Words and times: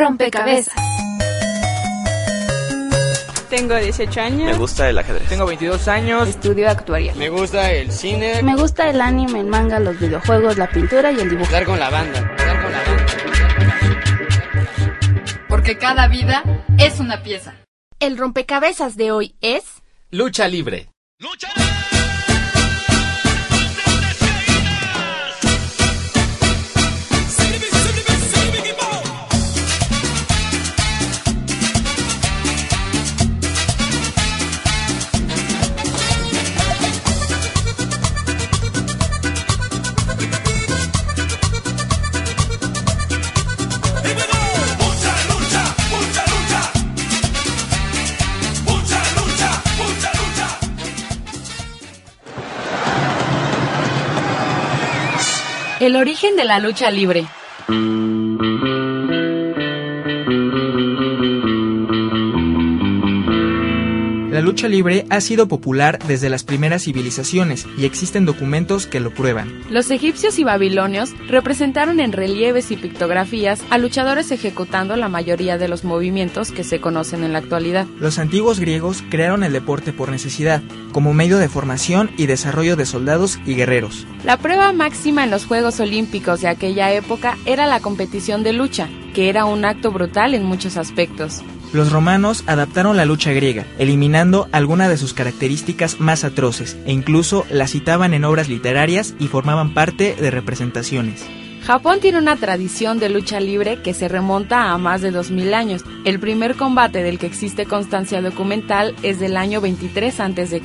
Rompecabezas. 0.00 0.74
Tengo 3.50 3.76
18 3.76 4.20
años. 4.20 4.52
Me 4.52 4.56
gusta 4.56 4.88
el 4.88 4.96
ajedrez. 4.96 5.28
Tengo 5.28 5.44
22 5.44 5.88
años. 5.88 6.26
Estudio 6.26 6.70
actuaría. 6.70 7.14
Me 7.16 7.28
gusta 7.28 7.70
el 7.70 7.92
cine. 7.92 8.42
Me 8.42 8.56
gusta 8.56 8.88
el 8.88 9.02
anime, 9.02 9.40
el 9.40 9.46
manga, 9.46 9.78
los 9.78 10.00
videojuegos, 10.00 10.56
la 10.56 10.70
pintura 10.70 11.12
y 11.12 11.20
el 11.20 11.28
dibujo. 11.28 11.52
Dar 11.52 11.66
con 11.66 11.78
la 11.78 11.90
banda. 11.90 12.22
Dar 12.38 12.62
con 12.62 12.72
la 12.72 12.82
banda. 12.82 13.06
Porque 15.48 15.76
cada 15.76 16.08
vida 16.08 16.44
es 16.78 16.98
una 16.98 17.22
pieza. 17.22 17.54
El 17.98 18.16
rompecabezas 18.16 18.96
de 18.96 19.12
hoy 19.12 19.34
es... 19.42 19.64
Lucha 20.10 20.48
libre. 20.48 20.88
¡Lucha! 21.18 21.48
El 55.80 55.96
origen 55.96 56.36
de 56.36 56.44
la 56.44 56.58
lucha 56.58 56.90
libre. 56.90 57.26
Lucha 64.50 64.66
libre 64.66 65.06
ha 65.10 65.20
sido 65.20 65.46
popular 65.46 66.00
desde 66.08 66.28
las 66.28 66.42
primeras 66.42 66.82
civilizaciones 66.82 67.68
y 67.78 67.84
existen 67.84 68.24
documentos 68.24 68.88
que 68.88 68.98
lo 68.98 69.14
prueban. 69.14 69.62
Los 69.70 69.92
egipcios 69.92 70.40
y 70.40 70.44
babilonios 70.44 71.14
representaron 71.28 72.00
en 72.00 72.10
relieves 72.10 72.72
y 72.72 72.76
pictografías 72.76 73.62
a 73.70 73.78
luchadores 73.78 74.32
ejecutando 74.32 74.96
la 74.96 75.08
mayoría 75.08 75.56
de 75.56 75.68
los 75.68 75.84
movimientos 75.84 76.50
que 76.50 76.64
se 76.64 76.80
conocen 76.80 77.22
en 77.22 77.32
la 77.32 77.38
actualidad. 77.38 77.86
Los 78.00 78.18
antiguos 78.18 78.58
griegos 78.58 79.04
crearon 79.08 79.44
el 79.44 79.52
deporte 79.52 79.92
por 79.92 80.10
necesidad, 80.10 80.60
como 80.90 81.14
medio 81.14 81.38
de 81.38 81.48
formación 81.48 82.10
y 82.16 82.26
desarrollo 82.26 82.74
de 82.74 82.86
soldados 82.86 83.38
y 83.46 83.54
guerreros. 83.54 84.04
La 84.24 84.36
prueba 84.36 84.72
máxima 84.72 85.22
en 85.22 85.30
los 85.30 85.46
Juegos 85.46 85.78
Olímpicos 85.78 86.40
de 86.40 86.48
aquella 86.48 86.92
época 86.92 87.38
era 87.46 87.68
la 87.68 87.78
competición 87.78 88.42
de 88.42 88.52
lucha, 88.52 88.88
que 89.14 89.28
era 89.28 89.44
un 89.44 89.64
acto 89.64 89.92
brutal 89.92 90.34
en 90.34 90.42
muchos 90.42 90.76
aspectos. 90.76 91.44
Los 91.72 91.92
romanos 91.92 92.42
adaptaron 92.46 92.96
la 92.96 93.04
lucha 93.04 93.32
griega, 93.32 93.64
eliminando 93.78 94.48
algunas 94.50 94.88
de 94.88 94.96
sus 94.96 95.14
características 95.14 96.00
más 96.00 96.24
atroces, 96.24 96.76
e 96.84 96.92
incluso 96.92 97.46
la 97.48 97.68
citaban 97.68 98.12
en 98.12 98.24
obras 98.24 98.48
literarias 98.48 99.14
y 99.20 99.28
formaban 99.28 99.72
parte 99.72 100.16
de 100.16 100.30
representaciones. 100.30 101.24
Japón 101.62 101.98
tiene 102.00 102.18
una 102.18 102.36
tradición 102.36 102.98
de 102.98 103.10
lucha 103.10 103.38
libre 103.38 103.80
que 103.82 103.94
se 103.94 104.08
remonta 104.08 104.72
a 104.72 104.78
más 104.78 105.02
de 105.02 105.10
2000 105.10 105.54
años. 105.54 105.84
El 106.04 106.18
primer 106.18 106.56
combate 106.56 107.02
del 107.02 107.18
que 107.18 107.26
existe 107.26 107.66
constancia 107.66 108.22
documental 108.22 108.96
es 109.02 109.20
del 109.20 109.36
año 109.36 109.60
23 109.60 110.20
a.C. 110.20 110.62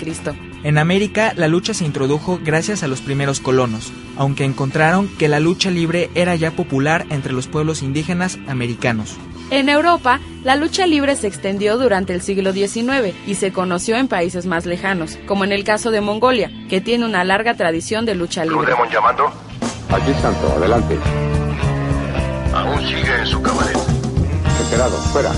En 0.63 0.77
América, 0.79 1.33
la 1.35 1.47
lucha 1.47 1.75
se 1.75 1.85
introdujo 1.85 2.39
gracias 2.43 2.81
a 2.81 2.87
los 2.87 3.01
primeros 3.01 3.39
colonos, 3.39 3.91
aunque 4.17 4.45
encontraron 4.45 5.07
que 5.19 5.27
la 5.27 5.39
lucha 5.39 5.69
libre 5.69 6.09
era 6.15 6.33
ya 6.35 6.51
popular 6.51 7.05
entre 7.09 7.33
los 7.33 7.47
pueblos 7.47 7.83
indígenas 7.83 8.39
americanos. 8.47 9.17
En 9.51 9.69
Europa, 9.69 10.19
la 10.43 10.55
lucha 10.55 10.87
libre 10.87 11.15
se 11.15 11.27
extendió 11.27 11.77
durante 11.77 12.13
el 12.13 12.21
siglo 12.21 12.51
XIX 12.51 13.13
y 13.27 13.35
se 13.35 13.53
conoció 13.53 13.95
en 13.95 14.07
países 14.07 14.45
más 14.45 14.65
lejanos, 14.65 15.17
como 15.27 15.43
en 15.43 15.51
el 15.51 15.63
caso 15.63 15.91
de 15.91 16.01
Mongolia, 16.01 16.51
que 16.67 16.81
tiene 16.81 17.05
una 17.05 17.23
larga 17.23 17.55
tradición 17.55 18.05
de 18.05 18.15
lucha 18.15 18.43
libre. 18.43 18.71
Demon 18.71 18.89
llamando? 18.89 19.25
Aquí 19.89 20.13
Santo, 20.21 20.53
adelante. 20.57 20.97
Aún 22.53 22.81
sigue 22.87 23.19
en 23.19 23.27
su 23.27 23.41
cabaret. 23.41 23.77
Enterado, 24.63 24.97
fuera. 25.11 25.31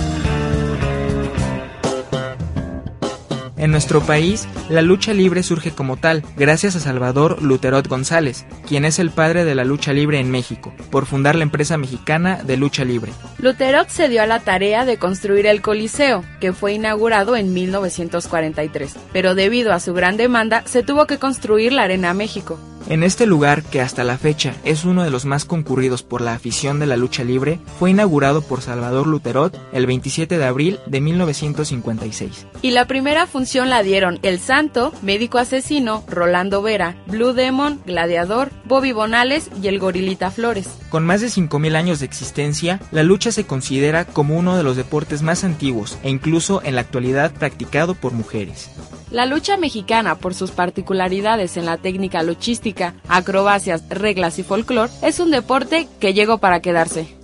En 3.58 3.72
nuestro 3.72 4.02
país, 4.02 4.48
la 4.70 4.84
lucha 4.84 5.14
libre 5.14 5.42
surge 5.42 5.72
como 5.72 5.98
tal, 5.98 6.24
gracias 6.36 6.76
a 6.76 6.80
Salvador 6.80 7.42
Luterot 7.42 7.88
González, 7.88 8.46
quien 8.68 8.86
es 8.86 9.00
el 9.00 9.10
padre 9.10 9.46
de 9.46 9.56
la 9.56 9.66
lucha 9.66 9.94
libre 9.94 10.20
en 10.20 10.30
México, 10.30 10.74
por 10.92 11.08
fundar 11.08 11.36
la 11.36 11.44
empresa 11.44 11.76
mexicana 11.76 12.44
de 12.44 12.56
lucha 12.56 12.86
libre. 12.86 13.12
Luterot 13.40 13.90
se 13.90 14.10
dio 14.10 14.22
a 14.22 14.28
la 14.28 14.42
tarea 14.42 14.86
de 14.86 14.98
construir 14.98 15.48
el 15.48 15.64
Coliseo, 15.64 16.24
que 16.40 16.54
fue 16.54 16.74
inaugurado 16.74 17.36
en 17.36 17.52
1943, 17.52 18.96
pero 19.12 19.34
debido 19.34 19.74
a 19.74 19.80
su 19.80 19.96
gran 19.96 20.18
demanda 20.18 20.62
se 20.66 20.84
tuvo 20.84 21.08
que 21.08 21.18
construir 21.18 21.74
la 21.74 21.84
Arena 21.84 22.14
México. 22.14 22.60
En 22.90 23.04
este 23.04 23.26
lugar, 23.26 23.64
que 23.64 23.82
hasta 23.82 24.06
la 24.06 24.18
fecha 24.18 24.56
es 24.64 24.86
uno 24.86 25.04
de 25.04 25.10
los 25.10 25.26
más 25.26 25.44
concurridos 25.44 26.04
por 26.04 26.22
la 26.22 26.34
afición 26.34 26.80
de 26.80 26.86
la 26.86 26.96
lucha 26.96 27.26
libre, 27.26 27.60
fue 27.80 27.90
inaugurado 27.90 28.42
por 28.42 28.62
Salvador 28.62 29.08
Luterot 29.08 29.60
el 29.74 29.86
27 29.86 30.38
de 30.38 30.46
abril 30.46 30.80
de 30.86 31.02
1956. 31.02 32.46
Y 32.62 32.72
la 32.72 32.88
primera 32.88 33.28
función 33.28 33.70
la 33.70 33.84
dieron 33.84 34.20
El 34.22 34.40
Santo, 34.40 34.94
Médico 35.02 35.38
Asesino, 35.38 36.06
Rolando 36.08 36.62
Vera, 36.62 36.96
Blue 37.08 37.34
Demon, 37.34 37.82
Gladiador, 37.86 38.52
Bobby 38.64 38.94
Bonales 38.94 39.50
y 39.62 39.68
el 39.68 39.80
Gorilita 39.80 40.32
Flores. 40.32 40.70
Con 40.90 41.06
más 41.06 41.20
de 41.20 41.28
5.000 41.28 41.76
años 41.76 42.00
de 42.00 42.06
existencia, 42.06 42.80
la 42.92 43.04
lucha 43.04 43.34
se 43.34 43.46
considera 43.46 44.06
como 44.06 44.38
uno 44.38 44.56
de 44.56 44.64
los 44.64 44.78
deportes 44.78 45.24
más 45.24 45.44
antiguos 45.44 45.98
e 46.04 46.10
incluso 46.10 46.62
en 46.64 46.76
la 46.76 46.82
actualidad 46.82 47.34
practicado 47.34 47.96
por 47.96 48.14
mujeres. 48.14 48.70
La 49.10 49.26
lucha 49.26 49.56
mexicana, 49.56 50.16
por 50.16 50.34
sus 50.34 50.52
particularidades 50.52 51.56
en 51.56 51.66
la 51.66 51.78
técnica 51.78 52.24
luchística, 52.24 52.94
acrobacias, 53.08 53.88
reglas 53.90 54.38
y 54.38 54.44
folclore, 54.44 54.92
es 55.02 55.22
un 55.22 55.32
deporte 55.32 55.88
que 56.02 56.14
llegó 56.14 56.40
para 56.40 56.62
quedarse. 56.62 57.16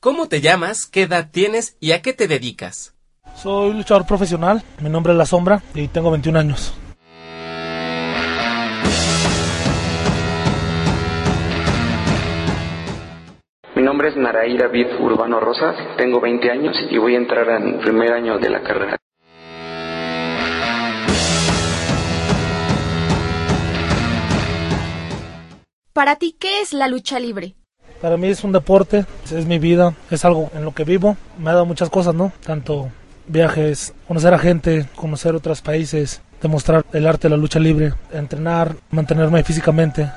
¿Cómo 0.00 0.26
te 0.26 0.40
llamas? 0.40 0.86
¿Qué 0.86 1.02
edad 1.02 1.28
tienes? 1.30 1.76
¿Y 1.80 1.92
a 1.92 2.02
qué 2.02 2.12
te 2.12 2.26
dedicas? 2.26 2.94
Soy 3.36 3.74
luchador 3.74 4.04
profesional, 4.04 4.64
mi 4.80 4.90
nombre 4.90 5.12
es 5.12 5.18
La 5.18 5.26
Sombra 5.26 5.62
y 5.74 5.86
tengo 5.86 6.10
21 6.10 6.38
años. 6.38 6.72
Mi 13.78 13.84
nombre 13.84 14.08
es 14.08 14.16
Naraí 14.16 14.58
David 14.58 14.88
Urbano 14.98 15.38
Rosas, 15.38 15.76
tengo 15.96 16.20
20 16.20 16.50
años 16.50 16.76
y 16.90 16.98
voy 16.98 17.14
a 17.14 17.18
entrar 17.18 17.48
en 17.48 17.78
primer 17.78 18.12
año 18.12 18.36
de 18.36 18.50
la 18.50 18.60
carrera. 18.60 18.96
Para 25.92 26.16
ti, 26.16 26.34
¿qué 26.36 26.60
es 26.60 26.72
la 26.72 26.88
lucha 26.88 27.20
libre? 27.20 27.54
Para 28.02 28.16
mí 28.16 28.26
es 28.26 28.42
un 28.42 28.50
deporte, 28.50 29.04
es 29.32 29.46
mi 29.46 29.60
vida, 29.60 29.94
es 30.10 30.24
algo 30.24 30.50
en 30.56 30.64
lo 30.64 30.74
que 30.74 30.82
vivo. 30.82 31.16
Me 31.38 31.50
ha 31.50 31.52
dado 31.52 31.64
muchas 31.64 31.88
cosas, 31.88 32.16
¿no? 32.16 32.32
Tanto 32.44 32.88
viajes, 33.28 33.94
conocer 34.08 34.34
a 34.34 34.40
gente, 34.40 34.86
conocer 34.96 35.36
otros 35.36 35.62
países, 35.62 36.20
demostrar 36.42 36.84
el 36.92 37.06
arte 37.06 37.28
de 37.28 37.36
la 37.36 37.40
lucha 37.40 37.60
libre, 37.60 37.92
entrenar, 38.12 38.74
mantenerme 38.90 39.44
físicamente. 39.44 40.10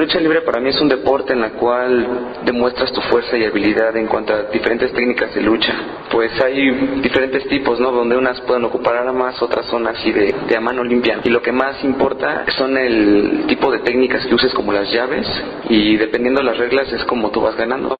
Lucha 0.00 0.18
libre 0.18 0.40
para 0.40 0.60
mí 0.60 0.70
es 0.70 0.80
un 0.80 0.88
deporte 0.88 1.34
en 1.34 1.42
la 1.42 1.50
cual 1.50 2.40
demuestras 2.46 2.90
tu 2.90 3.02
fuerza 3.02 3.36
y 3.36 3.44
habilidad 3.44 3.94
en 3.98 4.06
cuanto 4.06 4.32
a 4.32 4.44
diferentes 4.44 4.90
técnicas 4.94 5.34
de 5.34 5.42
lucha. 5.42 5.74
Pues 6.10 6.32
hay 6.40 6.70
diferentes 7.02 7.46
tipos, 7.48 7.78
¿no? 7.78 7.92
Donde 7.92 8.16
unas 8.16 8.40
pueden 8.40 8.64
ocupar 8.64 8.96
armas, 8.96 9.40
otras 9.42 9.66
son 9.66 9.86
así 9.86 10.10
de, 10.10 10.34
de 10.48 10.56
a 10.56 10.60
mano 10.60 10.82
limpia. 10.82 11.20
Y 11.22 11.28
lo 11.28 11.42
que 11.42 11.52
más 11.52 11.84
importa 11.84 12.46
son 12.56 12.78
el 12.78 13.44
tipo 13.46 13.70
de 13.70 13.80
técnicas 13.80 14.26
que 14.26 14.34
uses 14.34 14.54
como 14.54 14.72
las 14.72 14.90
llaves 14.90 15.26
y 15.68 15.96
dependiendo 15.98 16.40
de 16.40 16.46
las 16.46 16.56
reglas 16.56 16.90
es 16.90 17.04
como 17.04 17.30
tú 17.30 17.42
vas 17.42 17.56
ganando. 17.56 17.96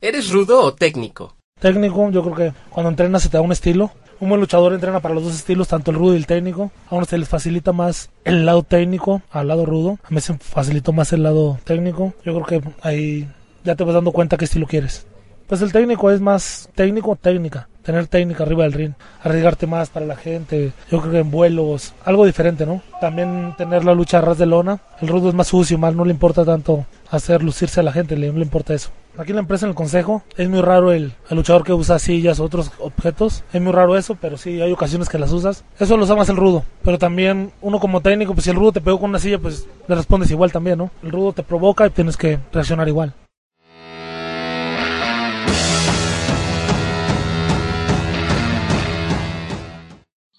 ¿Eres 0.00 0.32
rudo 0.32 0.62
o 0.62 0.72
técnico? 0.72 1.36
Técnico, 1.60 2.10
yo 2.10 2.22
creo 2.22 2.34
que 2.34 2.52
cuando 2.70 2.88
entrenas 2.88 3.22
se 3.22 3.28
te 3.28 3.36
da 3.36 3.42
un 3.42 3.52
estilo. 3.52 3.92
Un 4.22 4.28
buen 4.28 4.40
luchador 4.40 4.72
entrena 4.72 5.00
para 5.00 5.16
los 5.16 5.24
dos 5.24 5.34
estilos, 5.34 5.66
tanto 5.66 5.90
el 5.90 5.96
rudo 5.96 6.14
y 6.14 6.16
el 6.16 6.28
técnico. 6.28 6.70
A 6.88 6.94
uno 6.94 7.04
se 7.06 7.18
les 7.18 7.28
facilita 7.28 7.72
más 7.72 8.08
el 8.24 8.46
lado 8.46 8.62
técnico 8.62 9.20
al 9.32 9.48
lado 9.48 9.66
rudo. 9.66 9.98
A 10.00 10.14
mí 10.14 10.20
se 10.20 10.38
facilitó 10.38 10.92
más 10.92 11.12
el 11.12 11.24
lado 11.24 11.58
técnico. 11.64 12.14
Yo 12.24 12.40
creo 12.40 12.46
que 12.60 12.68
ahí 12.82 13.28
ya 13.64 13.74
te 13.74 13.82
vas 13.82 13.94
dando 13.94 14.12
cuenta 14.12 14.36
qué 14.36 14.44
estilo 14.44 14.68
quieres. 14.68 15.08
Pues 15.48 15.60
el 15.60 15.72
técnico 15.72 16.08
es 16.08 16.20
más 16.20 16.70
técnico, 16.76 17.16
técnica. 17.16 17.68
Tener 17.82 18.06
técnica 18.06 18.44
arriba 18.44 18.62
del 18.62 18.74
ring, 18.74 18.92
arriesgarte 19.24 19.66
más 19.66 19.90
para 19.90 20.06
la 20.06 20.14
gente. 20.14 20.72
Yo 20.88 21.00
creo 21.00 21.10
que 21.10 21.18
en 21.18 21.32
vuelos, 21.32 21.92
algo 22.04 22.24
diferente, 22.24 22.64
¿no? 22.64 22.80
También 23.00 23.56
tener 23.58 23.84
la 23.84 23.92
lucha 23.92 24.18
a 24.18 24.20
ras 24.20 24.38
de 24.38 24.46
lona. 24.46 24.82
El 25.00 25.08
rudo 25.08 25.30
es 25.30 25.34
más 25.34 25.48
sucio, 25.48 25.78
más 25.78 25.96
no 25.96 26.04
le 26.04 26.12
importa 26.12 26.44
tanto 26.44 26.86
hacer 27.10 27.42
lucirse 27.42 27.80
a 27.80 27.82
la 27.82 27.90
gente, 27.90 28.14
no 28.14 28.38
le 28.38 28.44
importa 28.44 28.72
eso. 28.72 28.90
Aquí 29.18 29.32
en 29.32 29.36
la 29.36 29.42
empresa, 29.42 29.66
en 29.66 29.70
el 29.70 29.76
consejo, 29.76 30.22
es 30.38 30.48
muy 30.48 30.62
raro 30.62 30.90
el, 30.90 31.12
luchador 31.30 31.64
que 31.64 31.74
usa 31.74 31.98
sillas 31.98 32.40
o 32.40 32.44
otros 32.44 32.72
objetos. 32.78 33.44
Es 33.52 33.60
muy 33.60 33.70
raro 33.70 33.98
eso, 33.98 34.16
pero 34.18 34.38
sí 34.38 34.62
hay 34.62 34.72
ocasiones 34.72 35.10
que 35.10 35.18
las 35.18 35.32
usas. 35.32 35.66
Eso 35.78 35.98
lo 35.98 36.04
usa 36.04 36.16
más 36.16 36.30
el 36.30 36.36
rudo. 36.36 36.64
Pero 36.82 36.96
también 36.96 37.52
uno 37.60 37.78
como 37.78 38.00
técnico, 38.00 38.32
pues 38.32 38.44
si 38.44 38.50
el 38.50 38.56
rudo 38.56 38.72
te 38.72 38.80
pegó 38.80 38.98
con 38.98 39.10
una 39.10 39.18
silla, 39.18 39.38
pues 39.38 39.68
le 39.86 39.94
respondes 39.94 40.30
igual 40.30 40.50
también, 40.50 40.78
¿no? 40.78 40.90
El 41.02 41.12
rudo 41.12 41.34
te 41.34 41.42
provoca 41.42 41.86
y 41.86 41.90
tienes 41.90 42.16
que 42.16 42.38
reaccionar 42.52 42.88
igual. 42.88 43.12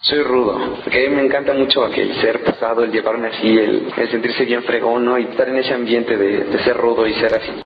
Soy 0.02 0.24
rudo, 0.24 0.58
porque 0.84 1.08
a 1.08 1.10
me 1.12 1.26
encanta 1.26 1.54
mucho 1.54 1.86
el 1.86 2.22
ser 2.22 2.44
pesado, 2.44 2.84
el 2.84 2.92
llevarme 2.92 3.28
así, 3.28 3.48
el, 3.48 3.94
el 3.96 4.12
sentirse 4.12 4.46
bien 4.46 4.64
fregón, 4.64 5.06
¿no? 5.06 5.20
Y 5.20 5.26
estar 5.26 5.48
en 5.48 5.58
ese 5.58 5.76
ambiente 5.76 6.18
de 6.18 6.64
ser 6.64 6.76
rudo 6.76 7.06
y 7.08 7.14
ser 7.14 7.36
así. 7.36 7.64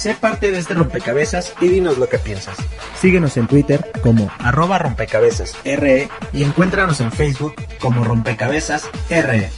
Sé 0.00 0.14
parte 0.14 0.50
de 0.50 0.58
este 0.58 0.72
rompecabezas 0.72 1.52
y 1.60 1.68
dinos 1.68 1.98
lo 1.98 2.08
que 2.08 2.18
piensas. 2.18 2.56
Síguenos 2.98 3.36
en 3.36 3.46
Twitter 3.46 3.92
como 4.02 4.30
arroba 4.38 4.78
rompecabezas 4.78 5.54
RE 5.62 6.08
y 6.32 6.42
encuéntranos 6.42 7.02
en 7.02 7.12
Facebook 7.12 7.52
como 7.82 8.02
rompecabezas 8.02 8.88
RE. 9.10 9.50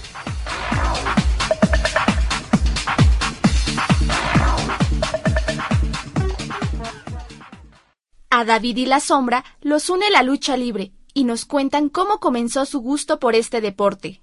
A 8.31 8.45
David 8.45 8.79
y 8.79 8.87
la 8.87 8.99
Sombra 8.99 9.45
los 9.61 9.89
une 9.91 10.11
la 10.11 10.25
lucha 10.25 10.57
libre 10.57 10.91
y 11.15 11.23
nos 11.23 11.45
cuentan 11.45 11.89
cómo 11.89 12.19
comenzó 12.19 12.67
su 12.67 12.81
gusto 12.81 13.21
por 13.21 13.37
este 13.37 13.61
deporte. 13.61 14.22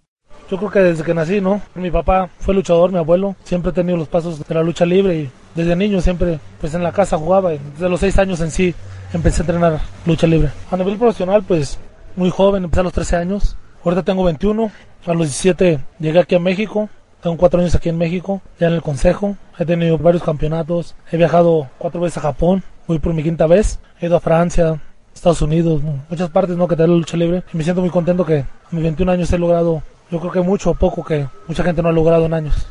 Yo 0.50 0.58
creo 0.58 0.72
que 0.72 0.80
desde 0.80 1.04
que 1.04 1.14
nací, 1.14 1.42
¿no? 1.42 1.62
Mi 1.76 1.92
papá 1.92 2.30
fue 2.40 2.54
luchador, 2.54 2.92
mi 2.92 2.98
abuelo, 2.98 3.36
siempre 3.44 3.72
he 3.72 3.74
tenido 3.74 3.98
los 3.98 4.08
pasos 4.08 4.40
de 4.40 4.56
la 4.56 4.64
lucha 4.64 4.86
libre 4.86 5.16
y 5.16 5.32
desde 5.56 5.76
niño 5.76 6.02
siempre, 6.02 6.40
pues 6.60 6.74
en 6.74 6.84
la 6.84 6.92
casa 6.92 7.18
jugaba. 7.18 7.52
Desde 7.52 7.90
los 7.90 8.00
seis 8.00 8.18
años 8.18 8.42
en 8.42 8.52
sí 8.52 8.74
empecé 9.14 9.42
a 9.42 9.44
entrenar 9.44 9.80
lucha 10.06 10.28
libre. 10.28 10.50
A 10.72 10.78
nivel 10.78 10.98
profesional, 10.98 11.44
pues 11.44 11.80
muy 12.16 12.30
joven, 12.30 12.64
empecé 12.64 12.82
a 12.82 12.84
los 12.84 12.94
13 12.94 13.16
años. 13.16 13.56
Ahorita 13.84 14.04
tengo 14.04 14.24
21. 14.24 14.72
A 15.06 15.14
los 15.14 15.28
17 15.28 15.80
llegué 16.00 16.20
aquí 16.20 16.36
a 16.36 16.40
México. 16.40 16.90
Tengo 17.22 17.38
cuatro 17.38 17.60
años 17.60 17.76
aquí 17.76 17.90
en 17.90 17.98
México, 17.98 18.42
ya 18.60 18.68
en 18.68 18.74
el 18.74 18.82
consejo. 18.82 19.36
He 19.58 19.66
tenido 19.66 19.98
varios 19.98 20.24
campeonatos. 20.24 20.96
He 21.12 21.18
viajado 21.18 21.68
cuatro 21.78 22.02
veces 22.02 22.18
a 22.18 22.22
Japón. 22.22 22.64
Voy 22.88 23.00
por 23.00 23.14
mi 23.14 23.24
quinta 23.24 23.46
vez. 23.46 23.80
He 24.00 24.06
ido 24.06 24.16
a 24.16 24.20
Francia, 24.22 24.82
Estados 25.14 25.42
Unidos, 25.42 25.82
muchas 26.10 26.30
partes 26.30 26.56
¿no? 26.56 26.68
que 26.68 26.76
te 26.76 26.88
la 26.88 26.94
lucha 26.94 27.18
libre. 27.18 27.44
Y 27.54 27.58
me 27.58 27.64
siento 27.64 27.82
muy 27.82 27.90
contento 27.90 28.26
que 28.26 28.40
a 28.40 28.48
mis 28.72 28.84
21 28.84 29.12
años 29.12 29.32
he 29.34 29.38
logrado, 29.38 29.84
yo 30.12 30.20
creo 30.20 30.32
que 30.32 30.42
mucho 30.42 30.72
o 30.72 30.74
poco 30.74 31.04
que 31.04 31.28
mucha 31.48 31.64
gente 31.64 31.82
no 31.82 31.90
ha 31.90 31.92
logrado 31.92 32.26
en 32.26 32.34
años. 32.34 32.68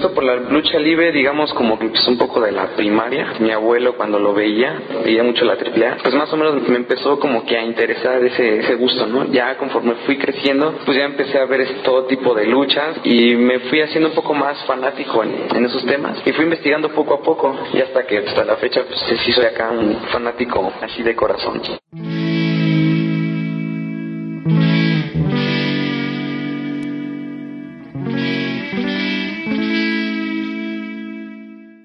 Gusto 0.00 0.14
por 0.14 0.24
la 0.24 0.36
lucha 0.36 0.78
libre, 0.78 1.12
digamos, 1.12 1.52
como 1.52 1.78
que 1.78 1.84
empezó 1.84 2.10
un 2.10 2.16
poco 2.16 2.40
de 2.40 2.52
la 2.52 2.68
primaria. 2.68 3.34
Mi 3.38 3.50
abuelo, 3.50 3.98
cuando 3.98 4.18
lo 4.18 4.32
veía, 4.32 4.80
veía 5.04 5.22
mucho 5.22 5.44
la 5.44 5.52
AAA, 5.52 5.98
pues 6.02 6.14
más 6.14 6.32
o 6.32 6.38
menos 6.38 6.66
me 6.66 6.76
empezó 6.76 7.18
como 7.18 7.44
que 7.44 7.54
a 7.58 7.62
interesar 7.62 8.24
ese, 8.24 8.60
ese 8.60 8.76
gusto, 8.76 9.06
¿no? 9.06 9.30
Ya 9.30 9.58
conforme 9.58 9.96
fui 10.06 10.16
creciendo, 10.16 10.72
pues 10.86 10.96
ya 10.96 11.04
empecé 11.04 11.38
a 11.38 11.44
ver 11.44 11.82
todo 11.82 12.06
tipo 12.06 12.32
de 12.34 12.46
luchas 12.46 12.96
y 13.04 13.34
me 13.34 13.58
fui 13.60 13.82
haciendo 13.82 14.08
un 14.08 14.14
poco 14.14 14.32
más 14.32 14.64
fanático 14.64 15.22
en, 15.22 15.34
en 15.54 15.66
esos 15.66 15.84
temas 15.84 16.16
y 16.24 16.32
fui 16.32 16.44
investigando 16.44 16.88
poco 16.88 17.14
a 17.14 17.22
poco 17.22 17.54
y 17.74 17.82
hasta 17.82 18.06
que 18.06 18.18
hasta 18.18 18.42
la 18.46 18.56
fecha, 18.56 18.82
pues 18.84 18.98
sí 19.22 19.32
soy 19.32 19.44
acá 19.44 19.70
un 19.70 19.96
fanático 20.10 20.72
así 20.80 21.02
de 21.02 21.14
corazón. 21.14 21.60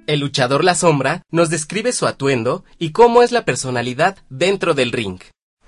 El 0.08 0.20
luchador 0.20 0.64
La 0.64 0.76
Sombra 0.76 1.24
nos 1.32 1.50
describe 1.50 1.92
su 1.92 2.06
atuendo 2.06 2.64
y 2.78 2.92
cómo 2.92 3.24
es 3.24 3.32
la 3.32 3.44
personalidad 3.44 4.18
dentro 4.30 4.76
del 4.76 4.92
ring. 4.92 5.20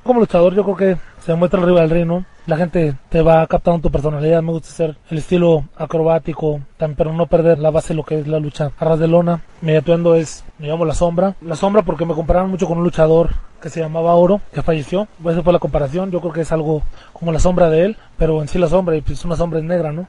Como 0.04 0.20
luchador 0.20 0.54
yo 0.54 0.64
creo 0.64 0.76
que 0.76 0.98
se 1.26 1.32
demuestra 1.32 1.62
arriba 1.62 1.82
del 1.82 1.90
ring, 1.90 2.06
¿no? 2.06 2.26
La 2.46 2.56
gente 2.56 2.96
te 3.10 3.22
va 3.22 3.46
captando 3.48 3.82
tu 3.82 3.92
personalidad, 3.92 4.44
me 4.44 4.52
gusta 4.52 4.70
ser 4.70 4.98
el 5.10 5.18
estilo 5.18 5.66
acrobático, 5.76 6.62
pero 6.96 7.14
no 7.14 7.26
perder 7.26 7.58
la 7.58 7.72
base 7.72 7.90
de 7.90 7.96
lo 7.96 8.04
que 8.04 8.20
es 8.20 8.28
la 8.28 8.40
lucha 8.40 8.72
a 8.78 8.86
ras 8.86 9.00
de 9.00 9.08
lona. 9.08 9.42
Mi 9.62 9.76
atuendo 9.76 10.14
es, 10.14 10.46
me 10.60 10.68
llamo 10.68 10.86
La 10.86 10.94
Sombra. 10.94 11.36
La 11.42 11.56
Sombra 11.56 11.82
porque 11.82 12.06
me 12.06 12.14
compararon 12.14 12.52
mucho 12.52 12.68
con 12.68 12.78
un 12.78 12.84
luchador 12.84 13.32
que 13.60 13.70
se 13.70 13.80
llamaba 13.80 14.14
Oro, 14.14 14.40
que 14.54 14.62
falleció. 14.62 15.08
Pues 15.22 15.36
esa 15.36 15.44
fue 15.44 15.52
la 15.52 15.60
comparación, 15.60 16.12
yo 16.12 16.22
creo 16.22 16.32
que 16.32 16.42
es 16.42 16.52
algo 16.52 16.84
como 17.12 17.32
la 17.32 17.40
sombra 17.40 17.70
de 17.70 17.86
él, 17.86 17.98
pero 18.18 18.42
en 18.42 18.48
sí 18.48 18.60
la 18.60 18.70
sombra, 18.70 18.96
y 18.96 19.02
pues 19.02 19.26
una 19.26 19.36
sombra 19.36 19.60
negra, 19.62 19.92
¿no? 19.92 20.08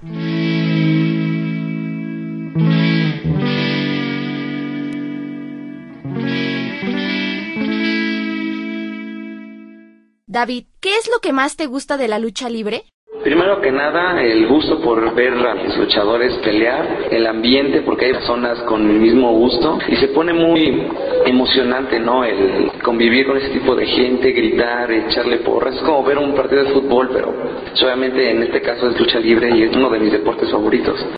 David, 10.31 10.65
¿qué 10.83 10.91
es 10.91 11.09
lo 11.11 11.21
que 11.21 11.33
más 11.33 11.57
te 11.57 11.65
gusta 11.65 11.97
de 11.97 12.07
la 12.07 12.19
lucha 12.19 12.51
libre? 12.51 12.83
Primero 13.25 13.63
que 13.63 13.73
nada, 13.73 14.23
el 14.23 14.47
gusto 14.47 14.79
por 14.79 15.15
ver 15.15 15.33
a 15.33 15.55
los 15.55 15.79
luchadores 15.79 16.35
pelear, 16.45 17.07
el 17.11 17.27
ambiente, 17.27 17.81
porque 17.81 18.05
hay 18.05 18.13
personas 18.13 18.61
con 18.65 18.91
el 18.91 18.99
mismo 18.99 19.33
gusto 19.33 19.79
y 19.89 19.97
se 19.97 20.09
pone 20.09 20.35
muy 20.35 20.87
emocionante, 21.25 21.99
¿no? 21.99 22.25
El 22.25 22.71
convivir 22.85 23.27
con 23.27 23.39
ese 23.39 23.49
tipo 23.49 23.75
de 23.75 23.87
gente, 23.87 24.33
gritar, 24.33 24.93
echarle 24.93 25.39
porras. 25.39 25.77
Es 25.77 25.81
como 25.81 26.05
ver 26.05 26.19
un 26.19 26.35
partido 26.35 26.63
de 26.63 26.73
fútbol, 26.73 27.09
pero 27.11 27.35
obviamente 27.83 28.31
en 28.31 28.43
este 28.43 28.61
caso 28.61 28.91
es 28.91 29.01
lucha 29.01 29.19
libre 29.21 29.49
y 29.57 29.63
es 29.63 29.75
uno 29.75 29.89
de 29.89 29.99
mis 29.99 30.13
deportes 30.13 30.51
favoritos. 30.51 31.18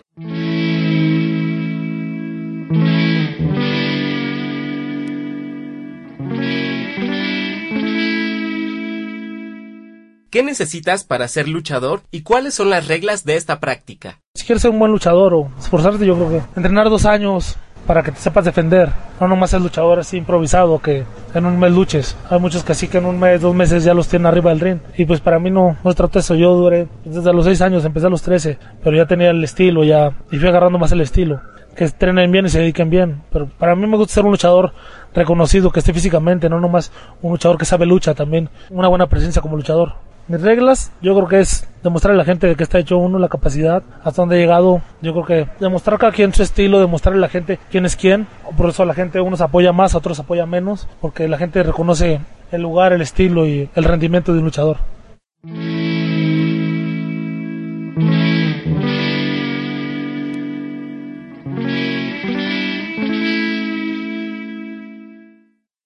¿Qué 10.31 10.43
necesitas 10.43 11.03
para 11.03 11.27
ser 11.27 11.49
luchador 11.49 12.03
y 12.09 12.21
cuáles 12.21 12.53
son 12.53 12.69
las 12.69 12.87
reglas 12.87 13.25
de 13.25 13.35
esta 13.35 13.59
práctica? 13.59 14.21
Si 14.33 14.45
quieres 14.45 14.61
ser 14.61 14.71
un 14.71 14.79
buen 14.79 14.93
luchador 14.93 15.33
o 15.33 15.51
esforzarte, 15.59 16.05
yo 16.05 16.15
creo 16.15 16.29
que 16.29 16.41
entrenar 16.55 16.89
dos 16.89 17.05
años 17.05 17.57
para 17.85 18.01
que 18.01 18.13
te 18.13 18.19
sepas 18.21 18.45
defender. 18.45 18.93
No 19.19 19.27
nomás 19.27 19.49
ser 19.49 19.59
luchador 19.59 19.99
así 19.99 20.15
improvisado 20.15 20.79
que 20.79 21.03
en 21.33 21.45
un 21.45 21.59
mes 21.59 21.73
luches. 21.73 22.15
Hay 22.29 22.39
muchos 22.39 22.63
que 22.63 22.71
así 22.71 22.87
que 22.87 22.99
en 22.99 23.07
un 23.07 23.19
mes, 23.19 23.41
dos 23.41 23.53
meses 23.53 23.83
ya 23.83 23.93
los 23.93 24.07
tienen 24.07 24.25
arriba 24.25 24.51
del 24.51 24.61
ring. 24.61 24.79
Y 24.97 25.03
pues 25.03 25.19
para 25.19 25.37
mí 25.37 25.51
no, 25.51 25.75
no 25.83 25.93
trato 25.93 26.19
eso. 26.19 26.33
Yo 26.35 26.55
duré 26.55 26.87
desde 27.03 27.33
los 27.33 27.43
seis 27.43 27.59
años, 27.59 27.83
empecé 27.83 28.07
a 28.07 28.09
los 28.09 28.21
13, 28.21 28.57
pero 28.81 28.95
ya 28.95 29.05
tenía 29.05 29.31
el 29.31 29.43
estilo 29.43 29.83
ya 29.83 30.13
y 30.31 30.37
fui 30.37 30.47
agarrando 30.47 30.79
más 30.79 30.93
el 30.93 31.01
estilo. 31.01 31.41
Que 31.75 31.83
entrenen 31.83 32.31
bien 32.31 32.45
y 32.45 32.49
se 32.49 32.59
dediquen 32.59 32.89
bien. 32.89 33.21
Pero 33.33 33.49
para 33.59 33.75
mí 33.75 33.85
me 33.85 33.97
gusta 33.97 34.13
ser 34.13 34.23
un 34.23 34.31
luchador 34.31 34.71
reconocido, 35.13 35.73
que 35.73 35.79
esté 35.79 35.91
físicamente, 35.91 36.47
no 36.47 36.61
nomás 36.61 36.93
un 37.21 37.31
luchador 37.31 37.57
que 37.57 37.65
sabe 37.65 37.85
lucha 37.85 38.13
también. 38.13 38.49
Una 38.69 38.87
buena 38.87 39.07
presencia 39.07 39.41
como 39.41 39.57
luchador. 39.57 39.95
Mis 40.31 40.39
reglas, 40.39 40.93
yo 41.01 41.13
creo 41.13 41.27
que 41.27 41.39
es 41.41 41.67
demostrar 41.83 42.13
a 42.13 42.17
la 42.17 42.23
gente 42.23 42.47
de 42.47 42.55
que 42.55 42.63
está 42.63 42.79
hecho 42.79 42.97
uno, 42.97 43.19
la 43.19 43.27
capacidad, 43.27 43.83
hasta 44.01 44.21
dónde 44.21 44.37
he 44.37 44.39
llegado. 44.39 44.81
Yo 45.01 45.11
creo 45.11 45.25
que 45.25 45.51
demostrar 45.59 45.99
cada 45.99 46.13
quien 46.13 46.33
su 46.33 46.41
estilo, 46.41 46.79
demostrarle 46.79 47.17
a 47.17 47.21
la 47.23 47.27
gente 47.27 47.59
quién 47.69 47.85
es 47.85 47.97
quién. 47.97 48.27
Por 48.55 48.69
eso 48.69 48.85
la 48.85 48.93
gente, 48.93 49.19
unos 49.19 49.41
apoya 49.41 49.73
más, 49.73 49.93
otros 49.93 50.21
apoya 50.21 50.45
menos, 50.45 50.87
porque 51.01 51.27
la 51.27 51.37
gente 51.37 51.61
reconoce 51.63 52.21
el 52.49 52.61
lugar, 52.61 52.93
el 52.93 53.01
estilo 53.01 53.45
y 53.45 53.69
el 53.75 53.83
rendimiento 53.83 54.31
de 54.31 54.39
un 54.39 54.45
luchador. 54.45 54.77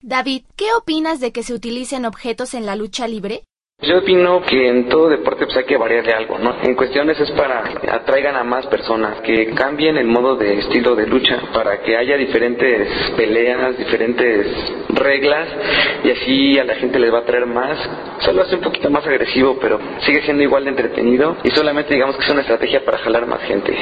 David, 0.04 0.44
¿qué 0.56 0.66
opinas 0.80 1.20
de 1.20 1.32
que 1.32 1.42
se 1.42 1.56
utilicen 1.56 2.06
objetos 2.06 2.54
en 2.54 2.68
la 2.68 2.76
lucha 2.76 3.08
libre? 3.08 3.44
Yo 3.82 4.00
opino 4.00 4.42
que 4.42 4.70
en 4.70 4.90
todo 4.90 5.10
deporte 5.10 5.46
pues 5.46 5.58
hay 5.58 5.66
que 5.66 5.78
variar 5.78 6.04
de 6.04 6.14
algo, 6.14 6.40
¿no? 6.40 6.56
En 6.64 6.76
cuestiones 6.76 7.20
es 7.20 7.30
para 7.32 7.62
que 7.64 7.92
atraigan 7.92 8.36
a 8.36 8.44
más 8.44 8.66
personas, 8.68 9.22
que 9.22 9.54
cambien 9.54 9.98
el 9.98 10.08
modo 10.08 10.38
de 10.38 10.60
estilo 10.60 10.96
de 10.96 11.06
lucha, 11.06 11.40
para 11.54 11.82
que 11.82 11.96
haya 11.96 12.18
diferentes 12.18 12.88
peleas, 13.18 13.78
diferentes 13.78 14.48
reglas, 14.90 15.50
y 16.04 16.10
así 16.10 16.58
a 16.58 16.64
la 16.64 16.76
gente 16.76 16.98
les 16.98 17.14
va 17.14 17.20
a 17.20 17.26
traer 17.26 17.46
más. 17.46 17.78
Solo 18.20 18.42
hace 18.42 18.56
un 18.56 18.62
poquito 18.62 18.90
más 18.90 19.06
agresivo, 19.06 19.60
pero 19.62 19.80
sigue 20.00 20.24
siendo 20.24 20.42
igual 20.42 20.64
de 20.64 20.72
entretenido, 20.72 21.38
y 21.44 21.52
solamente 21.52 21.94
digamos 21.94 22.16
que 22.16 22.24
es 22.24 22.32
una 22.32 22.42
estrategia 22.42 22.84
para 22.84 22.98
jalar 23.00 23.28
más 23.28 23.42
gente. 23.42 23.78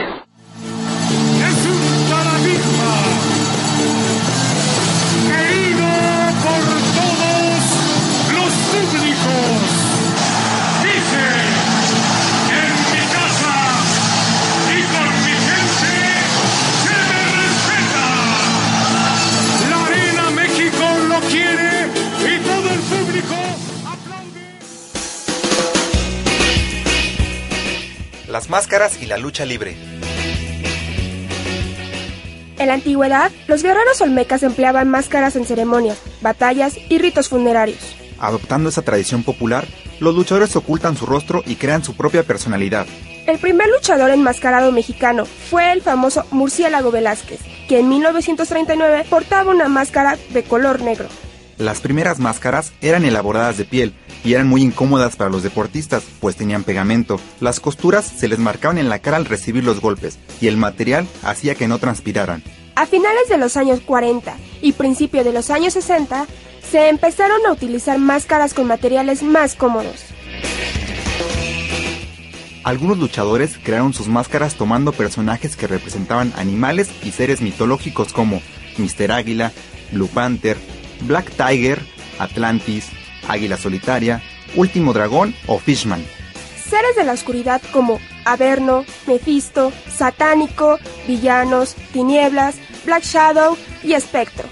Las 28.43 28.50
máscaras 28.50 29.01
y 29.01 29.05
la 29.05 29.17
lucha 29.17 29.45
libre. 29.45 29.77
En 32.57 32.67
la 32.67 32.73
antigüedad, 32.73 33.31
los 33.47 33.63
guerreros 33.63 34.01
olmecas 34.01 34.43
empleaban 34.43 34.89
máscaras 34.89 35.38
en 35.38 35.45
ceremonias, 35.45 35.97
batallas 36.19 36.77
y 36.89 36.97
ritos 36.97 37.29
funerarios. 37.29 37.95
Adoptando 38.19 38.67
esa 38.67 38.81
tradición 38.81 39.23
popular, 39.23 39.65
los 40.01 40.13
luchadores 40.13 40.53
ocultan 40.57 40.97
su 40.97 41.05
rostro 41.05 41.41
y 41.45 41.55
crean 41.55 41.85
su 41.85 41.95
propia 41.95 42.23
personalidad. 42.23 42.85
El 43.27 43.39
primer 43.39 43.69
luchador 43.69 44.09
enmascarado 44.09 44.73
mexicano 44.73 45.23
fue 45.23 45.71
el 45.71 45.81
famoso 45.81 46.25
Murciélago 46.31 46.91
Velázquez, 46.91 47.39
que 47.69 47.79
en 47.79 47.88
1939 47.88 49.05
portaba 49.09 49.51
una 49.51 49.69
máscara 49.69 50.17
de 50.33 50.43
color 50.43 50.81
negro. 50.81 51.07
Las 51.63 51.79
primeras 51.79 52.20
máscaras 52.20 52.74
eran 52.82 53.05
elaboradas 53.05 53.58
de 53.58 53.63
piel 53.63 53.93
y 54.25 54.34
eran 54.34 54.50
muy 54.50 54.62
incómodas 54.62 55.15
para 55.15 55.29
los 55.29 55.43
deportistas, 55.43 56.03
pues 56.20 56.36
tenían 56.36 56.65
pegamento. 56.65 57.22
Las 57.39 57.62
costuras 57.62 58.03
se 58.03 58.27
les 58.27 58.38
marcaban 58.38 58.77
en 58.77 58.89
la 58.89 59.00
cara 59.00 59.15
al 59.15 59.24
recibir 59.24 59.63
los 59.63 59.79
golpes 59.79 60.20
y 60.41 60.48
el 60.48 60.58
material 60.58 61.08
hacía 61.24 61.55
que 61.55 61.70
no 61.70 61.79
transpiraran. 61.79 62.43
A 62.75 62.86
finales 62.86 63.29
de 63.29 63.38
los 63.38 63.55
años 63.55 63.79
40 63.79 64.36
y 64.62 64.74
principio 64.74 65.24
de 65.24 65.32
los 65.32 65.50
años 65.51 65.72
60, 65.72 66.27
se 66.70 66.89
empezaron 66.89 67.46
a 67.48 67.53
utilizar 67.53 67.98
máscaras 67.98 68.53
con 68.53 68.67
materiales 68.67 69.24
más 69.24 69.55
cómodos. 69.55 70.03
Algunos 72.65 72.98
luchadores 72.98 73.58
crearon 73.63 73.93
sus 73.93 74.10
máscaras 74.10 74.55
tomando 74.55 74.91
personajes 74.91 75.55
que 75.55 75.67
representaban 75.67 76.34
animales 76.36 76.89
y 77.05 77.12
seres 77.12 77.39
mitológicos 77.39 78.12
como 78.12 78.41
Mr. 78.77 79.13
Águila, 79.13 79.53
Blue 79.93 80.08
Panther, 80.08 80.58
Black 81.03 81.31
Tiger, 81.31 81.81
Atlantis, 82.19 82.89
Águila 83.27 83.57
Solitaria, 83.57 84.22
Último 84.55 84.93
Dragón 84.93 85.36
o 85.48 85.60
Fishman. 85.60 86.03
Seres 86.69 86.95
de 86.95 87.03
la 87.03 87.13
oscuridad 87.13 87.62
como 87.72 88.00
Averno, 88.25 88.86
Mephisto, 89.07 89.72
Satánico, 89.95 90.79
Villanos, 91.07 91.75
Tinieblas, 91.91 92.55
Black 92.86 93.03
Shadow 93.03 93.57
y 93.83 93.93
Espectro. 93.93 94.48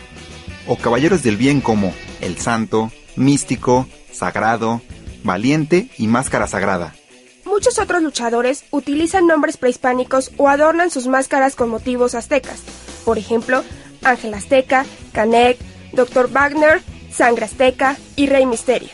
O 0.67 0.75
caballeros 0.75 1.24
del 1.24 1.38
bien 1.38 1.62
como 1.62 1.93
El 2.20 2.38
Santo, 2.38 2.91
Místico, 3.15 3.88
Sagrado, 4.12 4.81
Valiente 5.24 5.88
y 5.98 6.08
Máscara 6.08 6.48
Sagrada. 6.48 6.93
Muchos 7.46 7.79
otros 7.79 8.01
luchadores 8.01 8.63
utilizan 8.72 9.27
nombres 9.27 9.58
prehispánicos 9.58 10.31
o 10.38 10.48
adornan 10.48 10.89
sus 10.89 11.08
máscaras 11.08 11.55
con 11.55 11.70
motivos 11.70 12.15
aztecas. 12.15 12.62
Por 13.03 13.17
ejemplo, 13.17 13.63
Ángel 14.03 14.34
Azteca, 14.34 14.86
Canek, 15.12 15.58
Dr. 15.93 16.31
Wagner, 16.31 16.81
Sangre 17.12 17.45
Azteca 17.45 17.98
y 18.15 18.27
Rey 18.27 18.45
Misterio. 18.45 18.89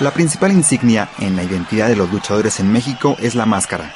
La 0.00 0.10
principal 0.10 0.52
insignia 0.52 1.08
en 1.20 1.36
la 1.36 1.44
identidad 1.44 1.88
de 1.88 1.96
los 1.96 2.10
luchadores 2.10 2.58
en 2.60 2.72
México 2.72 3.16
es 3.20 3.34
la 3.34 3.46
máscara. 3.46 3.94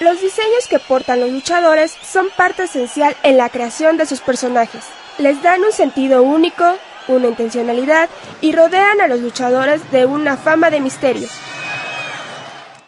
Los 0.00 0.20
diseños 0.20 0.66
que 0.68 0.78
portan 0.78 1.20
los 1.20 1.30
luchadores 1.30 1.96
son 2.02 2.26
parte 2.36 2.64
esencial 2.64 3.16
en 3.22 3.36
la 3.36 3.48
creación 3.48 3.96
de 3.96 4.06
sus 4.06 4.20
personajes. 4.20 4.84
Les 5.18 5.42
dan 5.42 5.62
un 5.62 5.72
sentido 5.72 6.22
único, 6.22 6.64
una 7.08 7.28
intencionalidad 7.28 8.08
y 8.40 8.52
rodean 8.52 9.00
a 9.00 9.08
los 9.08 9.20
luchadores 9.20 9.90
de 9.90 10.06
una 10.06 10.36
fama 10.36 10.70
de 10.70 10.80
misterio. 10.80 11.28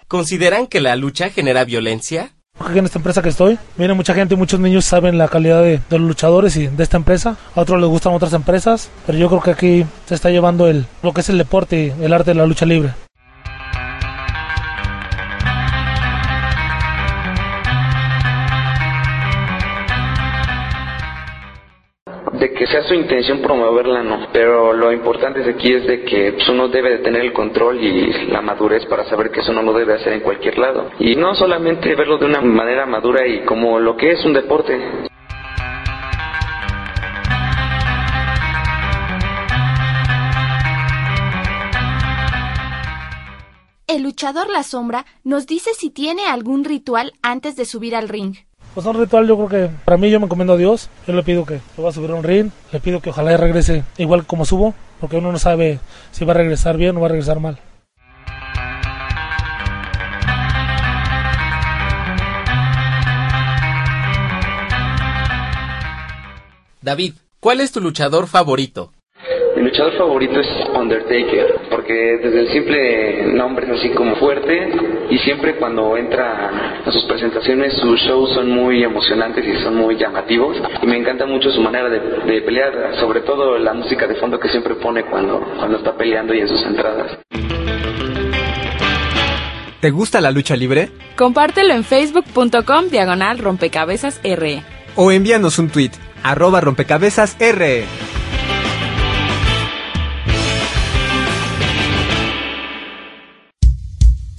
¿Consideran 0.07 0.67
que 0.67 0.81
la 0.81 0.97
lucha 0.97 1.31
genera 1.31 1.64
violencia? 1.64 2.35
En 2.69 2.85
esta 2.85 2.99
empresa 2.99 3.23
que 3.23 3.31
estoy, 3.31 3.59
viene 3.76 3.95
mucha 3.95 4.14
gente 4.14 4.37
muchos 4.37 4.61
niños 4.61 4.85
saben 4.85 5.19
la 5.19 5.29
calidad 5.29 5.62
de, 5.62 5.81
de, 5.90 5.99
los 5.99 6.07
luchadores 6.07 6.57
y 6.57 6.67
de 6.67 6.83
esta 6.83 6.99
empresa. 6.99 7.37
A 7.57 7.62
otros 7.62 7.81
les 7.81 7.88
gustan 7.88 8.12
otras 8.12 8.33
empresas, 8.33 8.90
pero 9.07 9.19
yo 9.19 9.29
creo 9.29 9.40
que 9.40 9.50
aquí 9.50 9.87
se 10.07 10.14
está 10.14 10.31
llevando 10.31 10.69
el, 10.69 10.87
lo 11.02 11.12
que 11.12 11.23
es 11.23 11.29
el 11.31 11.38
deporte 11.38 11.95
y 11.99 12.05
el 12.05 12.12
arte 12.12 12.33
de 12.33 12.37
la 12.37 12.47
lucha 12.47 12.67
libre. 12.67 12.93
Que 22.61 22.67
sea 22.67 22.83
su 22.83 22.93
intención 22.93 23.40
promoverla 23.40 24.02
no, 24.02 24.29
pero 24.35 24.75
lo 24.75 24.93
importante 24.93 25.40
de 25.40 25.52
aquí 25.52 25.73
es 25.73 25.87
de 25.87 26.05
que 26.05 26.33
pues, 26.33 26.47
uno 26.50 26.69
debe 26.69 26.90
de 26.90 26.99
tener 26.99 27.23
el 27.23 27.33
control 27.33 27.83
y 27.83 28.26
la 28.26 28.43
madurez 28.43 28.85
para 28.85 29.09
saber 29.09 29.31
que 29.31 29.40
eso 29.40 29.50
no 29.55 29.62
lo 29.62 29.73
debe 29.73 29.95
hacer 29.95 30.12
en 30.12 30.21
cualquier 30.21 30.59
lado 30.59 30.90
y 30.99 31.17
no 31.17 31.35
solamente 31.35 31.95
verlo 31.95 32.19
de 32.19 32.26
una 32.26 32.43
manera 32.43 32.85
madura 32.85 33.26
y 33.26 33.47
como 33.47 33.81
lo 33.81 33.97
que 33.97 34.11
es 34.11 34.23
un 34.26 34.35
deporte. 34.35 34.79
El 43.87 44.02
luchador 44.02 44.50
La 44.50 44.64
Sombra 44.64 45.07
nos 45.25 45.47
dice 45.47 45.71
si 45.73 45.88
tiene 45.88 46.26
algún 46.26 46.64
ritual 46.64 47.14
antes 47.23 47.57
de 47.57 47.64
subir 47.64 47.97
al 47.97 48.11
ring. 48.11 48.35
Pues 48.75 48.87
un 48.87 49.00
ritual 49.00 49.27
yo 49.27 49.37
creo 49.37 49.49
que 49.49 49.75
para 49.85 49.97
mí 49.97 50.11
yo 50.11 50.21
me 50.21 50.27
encomiendo 50.27 50.53
a 50.53 50.57
Dios. 50.57 50.91
Yo 51.07 51.12
le 51.12 51.25
pido 51.25 51.45
que 51.45 51.61
yo 51.77 51.83
va 51.83 51.89
a 51.89 51.93
subir 51.93 52.11
a 52.11 52.15
un 52.15 52.23
ring, 52.23 52.50
le 52.73 52.79
pido 52.79 53.00
que 53.00 53.11
ojalá 53.11 53.37
regrese 53.37 53.83
igual 53.99 54.27
como 54.27 54.45
subo, 54.45 54.75
porque 55.00 55.17
uno 55.17 55.33
no 55.33 55.39
sabe 55.39 55.81
si 56.12 56.25
va 56.25 56.33
a 56.33 56.37
regresar 56.37 56.77
bien 56.77 56.97
o 56.97 57.00
va 57.00 57.07
a 57.07 57.11
regresar 57.11 57.41
mal. 57.41 57.59
David, 66.81 67.15
¿cuál 67.41 67.61
es 67.61 67.73
tu 67.73 67.81
luchador 67.81 68.27
favorito? 68.27 68.93
Mi 69.57 69.62
luchador 69.62 69.99
favorito 69.99 70.41
es 70.41 70.49
Undertaker, 70.75 71.61
porque 71.71 71.93
desde 72.23 72.41
el 72.41 72.53
simple 72.53 73.35
nombre 73.35 73.67
es 73.67 73.79
así 73.79 73.91
como 73.91 74.17
fuerte 74.17 74.71
y 75.11 75.19
siempre 75.19 75.57
cuando 75.57 75.97
entra 75.97 76.70
sus 76.93 77.05
presentaciones 77.05 77.75
sus 77.75 78.01
shows 78.01 78.33
son 78.35 78.51
muy 78.51 78.83
emocionantes 78.83 79.45
y 79.47 79.63
son 79.63 79.77
muy 79.77 79.97
llamativos 79.97 80.57
y 80.83 80.87
me 80.87 80.99
encanta 80.99 81.27
mucho 81.27 81.51
su 81.51 81.61
manera 81.61 81.89
de, 81.89 82.01
de 82.01 82.43
pelear, 82.43 82.97
sobre 82.99 83.21
todo 83.21 83.59
la 83.59 83.75
música 83.75 84.07
de 84.07 84.15
fondo 84.17 84.39
que 84.39 84.49
siempre 84.49 84.75
pone 84.75 85.05
cuando, 85.05 85.41
cuando 85.59 85.79
está 85.79 85.97
peleando 85.97 86.35
y 86.35 86.41
en 86.41 86.49
sus 86.49 86.63
entradas. 86.63 87.19
¿Te 89.81 89.91
gusta 89.91 90.21
la 90.21 90.31
lucha 90.31 90.57
libre? 90.57 90.91
Compártelo 91.17 91.73
en 91.73 91.85
facebook.com 91.85 92.89
diagonal 92.91 93.39
rompecabezas 93.39 94.21
RE. 94.23 94.63
O 94.95 95.11
envíanos 95.11 95.59
un 95.59 95.71
tweet, 95.71 95.93
arroba 96.23 96.61
rompecabezas 96.61 97.37
RE. 97.41 97.85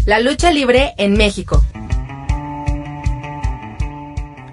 La 0.05 0.20
lucha 0.20 0.51
libre 0.51 0.93
en 0.98 1.13
México. 1.13 1.63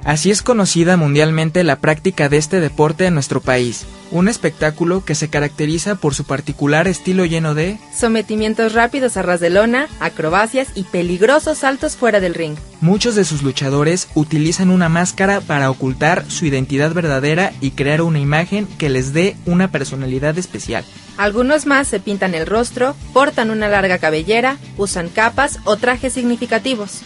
Así 0.08 0.30
es 0.30 0.40
conocida 0.40 0.96
mundialmente 0.96 1.62
la 1.64 1.80
práctica 1.80 2.30
de 2.30 2.38
este 2.38 2.60
deporte 2.60 3.04
en 3.04 3.12
nuestro 3.12 3.42
país, 3.42 3.84
un 4.10 4.28
espectáculo 4.28 5.04
que 5.04 5.14
se 5.14 5.28
caracteriza 5.28 5.96
por 5.96 6.14
su 6.14 6.24
particular 6.24 6.88
estilo 6.88 7.26
lleno 7.26 7.54
de 7.54 7.76
sometimientos 7.94 8.72
rápidos 8.72 9.18
a 9.18 9.22
ras 9.22 9.38
de 9.38 9.50
lona, 9.50 9.86
acrobacias 10.00 10.68
y 10.74 10.84
peligrosos 10.84 11.58
saltos 11.58 11.96
fuera 11.96 12.20
del 12.20 12.32
ring. 12.32 12.56
Muchos 12.80 13.16
de 13.16 13.26
sus 13.26 13.42
luchadores 13.42 14.08
utilizan 14.14 14.70
una 14.70 14.88
máscara 14.88 15.42
para 15.42 15.70
ocultar 15.70 16.24
su 16.30 16.46
identidad 16.46 16.94
verdadera 16.94 17.52
y 17.60 17.72
crear 17.72 18.00
una 18.00 18.18
imagen 18.18 18.66
que 18.78 18.88
les 18.88 19.12
dé 19.12 19.36
una 19.44 19.70
personalidad 19.70 20.38
especial. 20.38 20.86
Algunos 21.18 21.66
más 21.66 21.86
se 21.86 22.00
pintan 22.00 22.34
el 22.34 22.46
rostro, 22.46 22.96
portan 23.12 23.50
una 23.50 23.68
larga 23.68 23.98
cabellera, 23.98 24.56
usan 24.78 25.10
capas 25.10 25.58
o 25.64 25.76
trajes 25.76 26.14
significativos. 26.14 27.02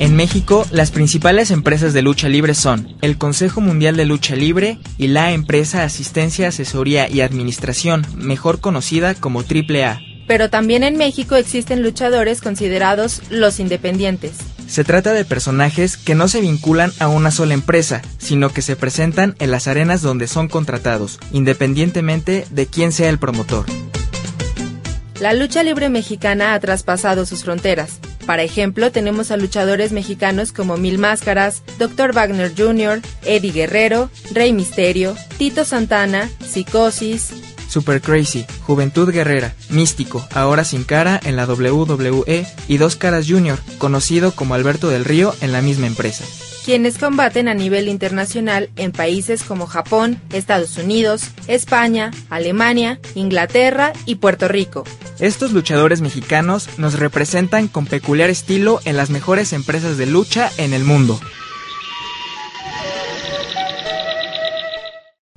En 0.00 0.16
México, 0.16 0.66
las 0.70 0.90
principales 0.90 1.50
empresas 1.50 1.92
de 1.92 2.00
lucha 2.00 2.30
libre 2.30 2.54
son 2.54 2.96
el 3.02 3.18
Consejo 3.18 3.60
Mundial 3.60 3.98
de 3.98 4.06
Lucha 4.06 4.34
Libre 4.34 4.78
y 4.96 5.08
la 5.08 5.32
empresa 5.32 5.82
Asistencia, 5.84 6.48
Asesoría 6.48 7.06
y 7.06 7.20
Administración, 7.20 8.06
mejor 8.16 8.60
conocida 8.60 9.14
como 9.14 9.40
AAA. 9.40 10.00
Pero 10.26 10.48
también 10.48 10.84
en 10.84 10.96
México 10.96 11.36
existen 11.36 11.82
luchadores 11.82 12.40
considerados 12.40 13.20
los 13.28 13.60
independientes. 13.60 14.38
Se 14.66 14.84
trata 14.84 15.12
de 15.12 15.26
personajes 15.26 15.98
que 15.98 16.14
no 16.14 16.28
se 16.28 16.40
vinculan 16.40 16.92
a 16.98 17.08
una 17.08 17.30
sola 17.30 17.52
empresa, 17.52 18.00
sino 18.16 18.48
que 18.48 18.62
se 18.62 18.76
presentan 18.76 19.36
en 19.38 19.50
las 19.50 19.68
arenas 19.68 20.00
donde 20.00 20.28
son 20.28 20.48
contratados, 20.48 21.20
independientemente 21.30 22.46
de 22.50 22.66
quién 22.66 22.92
sea 22.92 23.10
el 23.10 23.18
promotor. 23.18 23.66
La 25.20 25.34
lucha 25.34 25.62
libre 25.62 25.90
mexicana 25.90 26.54
ha 26.54 26.60
traspasado 26.60 27.26
sus 27.26 27.44
fronteras. 27.44 28.00
Para 28.30 28.44
ejemplo, 28.44 28.92
tenemos 28.92 29.32
a 29.32 29.36
luchadores 29.36 29.90
mexicanos 29.90 30.52
como 30.52 30.76
Mil 30.76 30.98
Máscaras, 30.98 31.64
Dr. 31.80 32.14
Wagner 32.14 32.52
Jr., 32.56 33.00
Eddie 33.24 33.50
Guerrero, 33.50 34.08
Rey 34.32 34.52
Misterio, 34.52 35.16
Tito 35.36 35.64
Santana, 35.64 36.30
Psicosis, 36.38 37.32
Super 37.68 38.00
Crazy, 38.00 38.46
Juventud 38.62 39.10
Guerrera, 39.10 39.52
Místico, 39.68 40.24
ahora 40.32 40.62
sin 40.62 40.84
cara 40.84 41.18
en 41.24 41.34
la 41.34 41.44
WWE 41.44 42.46
y 42.68 42.76
Dos 42.76 42.94
Caras 42.94 43.26
Junior, 43.28 43.58
conocido 43.78 44.30
como 44.30 44.54
Alberto 44.54 44.90
del 44.90 45.04
Río 45.04 45.34
en 45.40 45.50
la 45.50 45.60
misma 45.60 45.88
empresa 45.88 46.24
quienes 46.64 46.98
combaten 46.98 47.48
a 47.48 47.54
nivel 47.54 47.88
internacional 47.88 48.70
en 48.76 48.92
países 48.92 49.42
como 49.42 49.66
Japón, 49.66 50.20
Estados 50.32 50.76
Unidos, 50.76 51.30
España, 51.46 52.10
Alemania, 52.28 53.00
Inglaterra 53.14 53.92
y 54.06 54.16
Puerto 54.16 54.48
Rico. 54.48 54.84
Estos 55.18 55.52
luchadores 55.52 56.00
mexicanos 56.00 56.78
nos 56.78 56.98
representan 56.98 57.68
con 57.68 57.86
peculiar 57.86 58.30
estilo 58.30 58.80
en 58.84 58.96
las 58.96 59.10
mejores 59.10 59.52
empresas 59.52 59.96
de 59.96 60.06
lucha 60.06 60.50
en 60.56 60.72
el 60.72 60.84
mundo. 60.84 61.18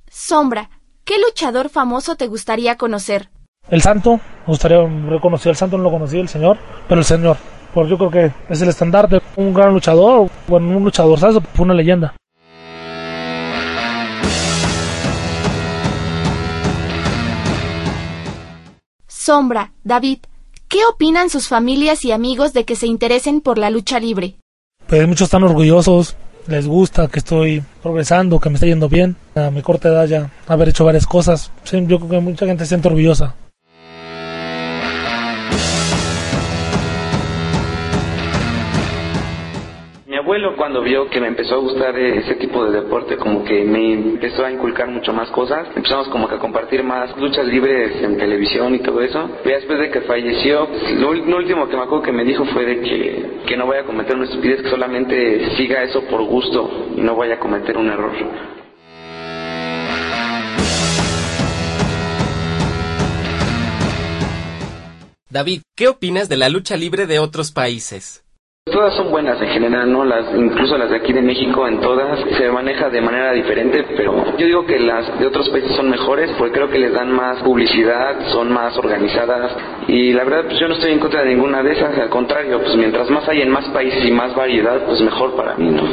Sombra, 0.09 0.69
¿qué 1.03 1.15
luchador 1.19 1.69
famoso 1.69 2.15
te 2.15 2.27
gustaría 2.27 2.77
conocer? 2.77 3.29
El 3.69 3.81
santo, 3.81 4.17
me 4.17 4.47
gustaría 4.47 4.77
reconocer 5.09 5.51
al 5.51 5.55
santo, 5.55 5.77
no 5.77 5.83
lo 5.83 5.91
conocí, 5.91 6.17
el 6.19 6.27
señor, 6.27 6.57
pero 6.87 6.99
el 6.99 7.05
señor. 7.05 7.37
Porque 7.73 7.89
yo 7.89 7.97
creo 7.97 8.11
que 8.11 8.31
es 8.49 8.61
el 8.61 8.69
estandarte. 8.69 9.21
Un 9.35 9.53
gran 9.53 9.73
luchador, 9.73 10.29
bueno, 10.47 10.77
un 10.77 10.83
luchador, 10.83 11.19
¿sabes? 11.19 11.41
Fue 11.53 11.65
una 11.65 11.73
leyenda. 11.73 12.15
Sombra, 19.07 19.71
David, 19.83 20.19
¿qué 20.67 20.79
opinan 20.91 21.29
sus 21.29 21.47
familias 21.47 22.03
y 22.03 22.11
amigos 22.11 22.51
de 22.51 22.65
que 22.65 22.75
se 22.75 22.87
interesen 22.87 23.39
por 23.39 23.57
la 23.57 23.69
lucha 23.69 23.99
libre? 23.99 24.35
Pues 24.85 25.07
muchos 25.07 25.27
están 25.27 25.43
orgullosos, 25.43 26.17
les 26.47 26.67
gusta 26.67 27.07
que 27.07 27.19
estoy 27.19 27.63
progresando, 27.81 28.39
que 28.39 28.49
me 28.49 28.55
está 28.55 28.67
yendo 28.67 28.89
bien. 28.89 29.15
A 29.33 29.49
mi 29.49 29.61
corta 29.61 29.87
edad 29.87 30.07
ya 30.07 30.29
haber 30.45 30.69
hecho 30.69 30.83
varias 30.83 31.07
cosas. 31.07 31.51
Sí, 31.63 31.77
yo 31.87 31.99
creo 31.99 32.09
que 32.09 32.19
mucha 32.19 32.45
gente 32.45 32.65
se 32.65 32.69
siente 32.69 32.89
orgullosa. 32.89 33.33
Abuelo 40.23 40.55
cuando 40.55 40.81
vio 40.81 41.09
que 41.09 41.19
me 41.19 41.27
empezó 41.27 41.55
a 41.55 41.57
gustar 41.57 41.97
ese 41.99 42.35
tipo 42.35 42.63
de 42.65 42.81
deporte, 42.81 43.17
como 43.17 43.43
que 43.43 43.65
me 43.65 43.93
empezó 43.93 44.45
a 44.45 44.51
inculcar 44.51 44.87
mucho 44.87 45.11
más 45.11 45.29
cosas, 45.31 45.67
empezamos 45.75 46.07
como 46.07 46.29
que 46.29 46.35
a 46.35 46.39
compartir 46.39 46.81
más 46.81 47.15
luchas 47.17 47.45
libres 47.45 48.01
en 48.01 48.17
televisión 48.17 48.73
y 48.73 48.79
todo 48.79 49.01
eso. 49.01 49.29
Y 49.43 49.49
después 49.49 49.79
de 49.79 49.91
que 49.91 50.01
falleció, 50.01 50.67
lo, 50.97 51.09
último 51.09 51.67
que 51.67 51.75
me 51.75 51.83
acuerdo 51.83 52.03
que 52.03 52.13
me 52.13 52.23
dijo 52.23 52.45
fue 52.45 52.63
de 52.65 52.79
que, 52.79 53.41
que 53.45 53.57
no 53.57 53.67
vaya 53.67 53.81
a 53.81 53.85
cometer 53.85 54.15
una 54.15 54.23
estupidez, 54.23 54.61
que 54.61 54.69
solamente 54.69 55.57
siga 55.57 55.83
eso 55.83 56.01
por 56.05 56.23
gusto 56.23 56.87
y 56.95 57.01
no 57.01 57.17
vaya 57.17 57.35
a 57.35 57.39
cometer 57.39 57.77
un 57.77 57.89
error. 57.89 58.13
David, 65.29 65.63
¿qué 65.75 65.89
opinas 65.89 66.29
de 66.29 66.37
la 66.37 66.47
lucha 66.47 66.77
libre 66.77 67.07
de 67.07 67.19
otros 67.19 67.51
países? 67.51 68.22
Todas 68.65 68.95
son 68.95 69.11
buenas 69.11 69.41
en 69.41 69.49
general, 69.49 69.91
¿no? 69.91 70.05
Las, 70.05 70.33
incluso 70.33 70.77
las 70.77 70.89
de 70.89 70.95
aquí 70.95 71.11
de 71.11 71.21
México, 71.21 71.67
en 71.67 71.81
todas 71.81 72.17
se 72.37 72.49
maneja 72.49 72.89
de 72.89 73.01
manera 73.01 73.33
diferente, 73.33 73.83
pero 73.97 74.37
yo 74.37 74.45
digo 74.45 74.65
que 74.65 74.79
las 74.79 75.19
de 75.19 75.27
otros 75.27 75.49
países 75.49 75.75
son 75.75 75.89
mejores 75.89 76.31
porque 76.37 76.53
creo 76.53 76.69
que 76.69 76.79
les 76.79 76.93
dan 76.93 77.11
más 77.11 77.43
publicidad, 77.43 78.31
son 78.31 78.53
más 78.53 78.77
organizadas 78.77 79.51
y 79.89 80.13
la 80.13 80.23
verdad 80.23 80.45
pues 80.45 80.59
yo 80.61 80.69
no 80.69 80.75
estoy 80.75 80.93
en 80.93 80.99
contra 80.99 81.23
de 81.23 81.35
ninguna 81.35 81.61
de 81.61 81.73
esas, 81.73 81.97
al 81.97 82.09
contrario, 82.09 82.61
pues 82.61 82.75
mientras 82.77 83.09
más 83.09 83.27
hay 83.27 83.41
en 83.41 83.49
más 83.49 83.65
países 83.65 84.05
y 84.05 84.11
más 84.11 84.33
variedad, 84.33 84.85
pues 84.85 85.01
mejor 85.01 85.35
para 85.35 85.55
mí, 85.55 85.69
¿no? 85.69 85.83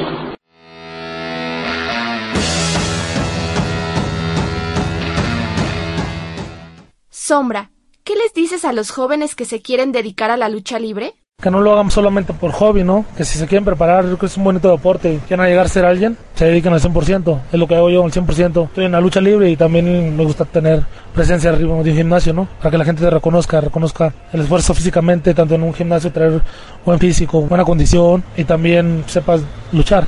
Sombra, 7.08 7.72
¿qué 8.04 8.14
les 8.14 8.32
dices 8.32 8.64
a 8.64 8.72
los 8.72 8.92
jóvenes 8.92 9.34
que 9.34 9.44
se 9.44 9.60
quieren 9.60 9.90
dedicar 9.90 10.30
a 10.30 10.36
la 10.36 10.48
lucha 10.48 10.78
libre? 10.78 11.19
Que 11.40 11.50
no 11.50 11.60
lo 11.60 11.72
hagan 11.72 11.90
solamente 11.90 12.32
por 12.32 12.52
hobby, 12.52 12.84
¿no? 12.84 13.04
Que 13.16 13.24
si 13.24 13.38
se 13.38 13.46
quieren 13.46 13.64
preparar, 13.64 14.04
creo 14.04 14.18
que 14.18 14.26
es 14.26 14.36
un 14.36 14.44
bonito 14.44 14.70
deporte 14.70 15.20
quieren 15.26 15.46
llegar 15.46 15.66
a 15.66 15.68
ser 15.68 15.84
alguien, 15.84 16.16
se 16.34 16.46
dediquen 16.46 16.72
al 16.72 16.80
100%. 16.80 17.40
Es 17.52 17.58
lo 17.58 17.66
que 17.66 17.76
hago 17.76 17.90
yo 17.90 18.04
al 18.04 18.12
100%. 18.12 18.66
Estoy 18.66 18.84
en 18.84 18.92
la 18.92 19.00
lucha 19.00 19.20
libre 19.20 19.50
y 19.50 19.56
también 19.56 20.16
me 20.16 20.24
gusta 20.24 20.44
tener 20.44 20.82
presencia 21.14 21.50
arriba 21.50 21.74
de 21.82 21.90
un 21.90 21.96
gimnasio, 21.96 22.32
¿no? 22.32 22.48
Para 22.58 22.70
que 22.70 22.78
la 22.78 22.84
gente 22.84 23.02
te 23.02 23.10
reconozca, 23.10 23.60
reconozca 23.60 24.12
el 24.32 24.40
esfuerzo 24.40 24.74
físicamente, 24.74 25.34
tanto 25.34 25.54
en 25.54 25.62
un 25.62 25.74
gimnasio, 25.74 26.12
traer 26.12 26.40
buen 26.84 26.98
físico, 26.98 27.40
buena 27.42 27.64
condición 27.64 28.22
y 28.36 28.44
también 28.44 29.04
sepas 29.06 29.40
luchar. 29.72 30.06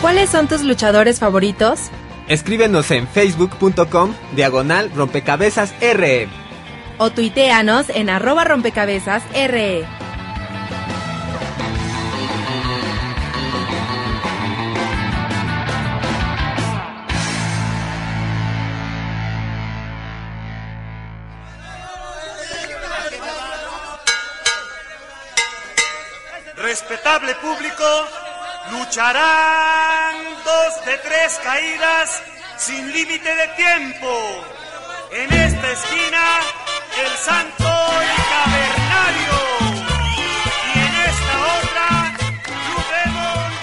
¿Cuáles 0.00 0.30
son 0.30 0.46
tus 0.46 0.62
luchadores 0.62 1.18
favoritos? 1.18 1.90
Escríbenos 2.28 2.90
en 2.90 3.08
facebook.com 3.08 4.14
diagonal 4.32 4.90
rompecabezas 4.94 5.74
RE. 5.80 6.28
O 6.98 7.10
tuiteanos 7.10 7.88
en 7.88 8.10
arroba 8.10 8.44
rompecabezas 8.44 9.22
RE. 9.32 9.86
Respetable 26.56 27.34
público, 27.36 27.84
lucharán 28.70 30.14
dos 30.44 30.84
de 30.86 30.96
tres 30.98 31.40
caídas 31.42 32.22
sin 32.56 32.92
límite 32.92 33.34
de 33.34 33.48
tiempo. 33.56 34.06
En 35.12 35.32
esta 35.32 35.72
esquina, 35.72 36.38
el 37.02 37.10
santo 37.16 37.64
y 37.64 38.14
cavernario. 38.34 39.38
Y 40.74 40.78
en 40.78 40.94
esta 41.08 41.34
otra, 41.58 41.88
Blue 42.46 42.82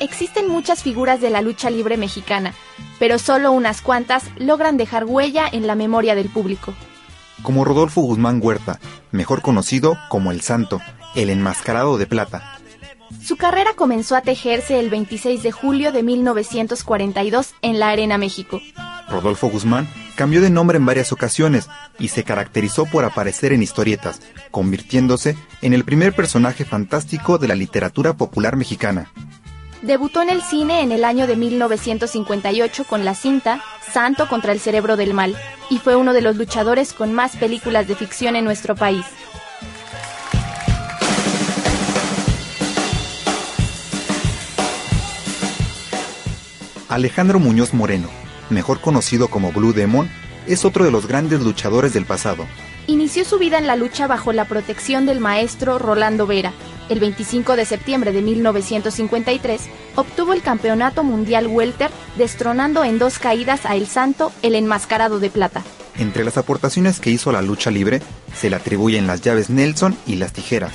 el 0.00 0.02
Existen 0.02 0.48
muchas 0.48 0.82
figuras 0.82 1.20
de 1.20 1.30
la 1.30 1.42
lucha 1.42 1.70
libre 1.70 1.96
mexicana, 1.96 2.54
pero 2.98 3.18
solo 3.18 3.52
unas 3.52 3.82
cuantas 3.82 4.24
logran 4.36 4.76
dejar 4.76 5.04
huella 5.04 5.46
en 5.50 5.66
la 5.66 5.74
memoria 5.74 6.14
del 6.14 6.28
público. 6.28 6.74
Como 7.42 7.64
Rodolfo 7.64 8.00
Guzmán 8.00 8.40
Huerta, 8.42 8.78
mejor 9.12 9.42
conocido 9.42 9.98
como 10.08 10.32
El 10.32 10.40
Santo, 10.40 10.80
el 11.14 11.30
enmascarado 11.30 11.98
de 11.98 12.06
plata, 12.06 12.58
su 13.22 13.36
carrera 13.36 13.74
comenzó 13.74 14.16
a 14.16 14.22
tejerse 14.22 14.78
el 14.78 14.90
26 14.90 15.42
de 15.42 15.52
julio 15.52 15.92
de 15.92 16.02
1942 16.02 17.54
en 17.62 17.78
la 17.78 17.90
Arena 17.90 18.18
México. 18.18 18.60
Rodolfo 19.08 19.48
Guzmán 19.48 19.88
cambió 20.16 20.40
de 20.40 20.50
nombre 20.50 20.78
en 20.78 20.86
varias 20.86 21.12
ocasiones 21.12 21.68
y 21.98 22.08
se 22.08 22.24
caracterizó 22.24 22.86
por 22.86 23.04
aparecer 23.04 23.52
en 23.52 23.62
historietas, 23.62 24.20
convirtiéndose 24.50 25.36
en 25.62 25.74
el 25.74 25.84
primer 25.84 26.14
personaje 26.14 26.64
fantástico 26.64 27.38
de 27.38 27.48
la 27.48 27.54
literatura 27.54 28.14
popular 28.16 28.56
mexicana. 28.56 29.10
Debutó 29.82 30.22
en 30.22 30.30
el 30.30 30.40
cine 30.40 30.80
en 30.80 30.92
el 30.92 31.04
año 31.04 31.26
de 31.26 31.36
1958 31.36 32.84
con 32.84 33.04
la 33.04 33.14
cinta 33.14 33.62
Santo 33.92 34.28
contra 34.28 34.52
el 34.52 34.60
Cerebro 34.60 34.96
del 34.96 35.12
Mal 35.12 35.36
y 35.68 35.78
fue 35.78 35.94
uno 35.94 36.14
de 36.14 36.22
los 36.22 36.36
luchadores 36.36 36.94
con 36.94 37.12
más 37.12 37.36
películas 37.36 37.86
de 37.86 37.94
ficción 37.94 38.34
en 38.34 38.44
nuestro 38.44 38.74
país. 38.74 39.04
Alejandro 46.94 47.40
Muñoz 47.40 47.74
Moreno, 47.74 48.06
mejor 48.50 48.80
conocido 48.80 49.26
como 49.26 49.50
Blue 49.50 49.72
Demon, 49.72 50.08
es 50.46 50.64
otro 50.64 50.84
de 50.84 50.92
los 50.92 51.08
grandes 51.08 51.40
luchadores 51.40 51.92
del 51.92 52.04
pasado. 52.04 52.46
Inició 52.86 53.24
su 53.24 53.36
vida 53.40 53.58
en 53.58 53.66
la 53.66 53.74
lucha 53.74 54.06
bajo 54.06 54.32
la 54.32 54.44
protección 54.44 55.04
del 55.04 55.18
maestro 55.18 55.80
Rolando 55.80 56.28
Vera. 56.28 56.52
El 56.88 57.00
25 57.00 57.56
de 57.56 57.64
septiembre 57.64 58.12
de 58.12 58.22
1953 58.22 59.62
obtuvo 59.96 60.34
el 60.34 60.42
campeonato 60.42 61.02
mundial 61.02 61.48
welter, 61.48 61.90
destronando 62.16 62.84
en 62.84 63.00
dos 63.00 63.18
caídas 63.18 63.66
a 63.66 63.74
El 63.74 63.88
Santo, 63.88 64.30
el 64.42 64.54
enmascarado 64.54 65.18
de 65.18 65.30
plata. 65.30 65.64
Entre 65.98 66.24
las 66.24 66.36
aportaciones 66.36 67.00
que 67.00 67.10
hizo 67.10 67.30
a 67.30 67.32
la 67.32 67.42
lucha 67.42 67.72
libre, 67.72 68.02
se 68.36 68.50
le 68.50 68.56
atribuyen 68.56 69.08
las 69.08 69.20
llaves 69.20 69.50
Nelson 69.50 69.96
y 70.06 70.14
las 70.14 70.32
tijeras. 70.32 70.74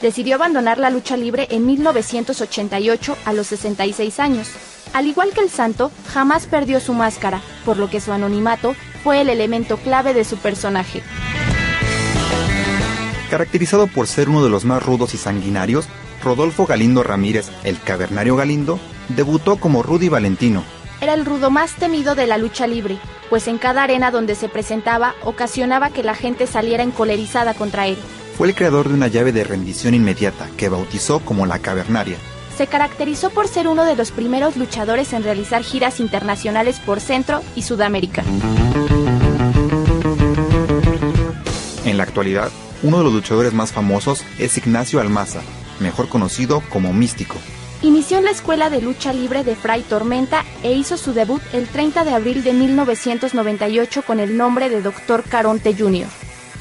Decidió 0.00 0.36
abandonar 0.36 0.78
la 0.78 0.88
lucha 0.88 1.18
libre 1.18 1.46
en 1.50 1.66
1988 1.66 3.18
a 3.26 3.32
los 3.34 3.48
66 3.48 4.18
años. 4.20 4.48
Al 4.92 5.06
igual 5.06 5.30
que 5.34 5.40
el 5.40 5.50
santo, 5.50 5.90
jamás 6.12 6.46
perdió 6.46 6.80
su 6.80 6.92
máscara, 6.92 7.40
por 7.64 7.76
lo 7.76 7.90
que 7.90 8.00
su 8.00 8.12
anonimato 8.12 8.74
fue 9.04 9.20
el 9.20 9.28
elemento 9.28 9.76
clave 9.76 10.14
de 10.14 10.24
su 10.24 10.36
personaje. 10.36 11.02
Caracterizado 13.30 13.86
por 13.86 14.06
ser 14.06 14.28
uno 14.28 14.42
de 14.42 14.50
los 14.50 14.64
más 14.64 14.82
rudos 14.82 15.14
y 15.14 15.18
sanguinarios, 15.18 15.86
Rodolfo 16.24 16.66
Galindo 16.66 17.02
Ramírez, 17.02 17.50
el 17.62 17.80
cavernario 17.80 18.36
Galindo, 18.36 18.80
debutó 19.10 19.56
como 19.56 19.82
Rudy 19.82 20.08
Valentino. 20.08 20.64
Era 21.00 21.14
el 21.14 21.24
rudo 21.24 21.50
más 21.50 21.74
temido 21.74 22.14
de 22.14 22.26
la 22.26 22.38
lucha 22.38 22.66
libre, 22.66 22.98
pues 23.30 23.46
en 23.46 23.58
cada 23.58 23.84
arena 23.84 24.10
donde 24.10 24.34
se 24.34 24.48
presentaba 24.48 25.14
ocasionaba 25.22 25.90
que 25.90 26.02
la 26.02 26.14
gente 26.14 26.46
saliera 26.46 26.82
encolerizada 26.82 27.54
contra 27.54 27.86
él. 27.86 27.98
Fue 28.36 28.48
el 28.48 28.54
creador 28.54 28.88
de 28.88 28.94
una 28.94 29.08
llave 29.08 29.32
de 29.32 29.44
rendición 29.44 29.94
inmediata 29.94 30.48
que 30.56 30.68
bautizó 30.68 31.20
como 31.20 31.46
la 31.46 31.58
cavernaria 31.58 32.16
se 32.58 32.66
caracterizó 32.66 33.30
por 33.30 33.46
ser 33.46 33.68
uno 33.68 33.84
de 33.84 33.94
los 33.94 34.10
primeros 34.10 34.56
luchadores 34.56 35.12
en 35.12 35.22
realizar 35.22 35.62
giras 35.62 36.00
internacionales 36.00 36.80
por 36.84 36.98
Centro 36.98 37.40
y 37.54 37.62
Sudamérica. 37.62 38.24
En 41.84 41.96
la 41.96 42.02
actualidad, 42.02 42.50
uno 42.82 42.98
de 42.98 43.04
los 43.04 43.12
luchadores 43.12 43.52
más 43.52 43.70
famosos 43.70 44.24
es 44.40 44.58
Ignacio 44.58 44.98
Almaza, 44.98 45.40
mejor 45.78 46.08
conocido 46.08 46.60
como 46.68 46.92
Místico. 46.92 47.36
Inició 47.80 48.18
en 48.18 48.24
la 48.24 48.32
Escuela 48.32 48.70
de 48.70 48.82
Lucha 48.82 49.12
Libre 49.12 49.44
de 49.44 49.54
Fray 49.54 49.82
Tormenta 49.82 50.44
e 50.64 50.72
hizo 50.72 50.96
su 50.96 51.12
debut 51.12 51.40
el 51.52 51.68
30 51.68 52.02
de 52.02 52.10
abril 52.10 52.42
de 52.42 52.54
1998 52.54 54.02
con 54.02 54.18
el 54.18 54.36
nombre 54.36 54.68
de 54.68 54.82
Dr. 54.82 55.22
Caronte 55.22 55.76
Jr. 55.78 56.08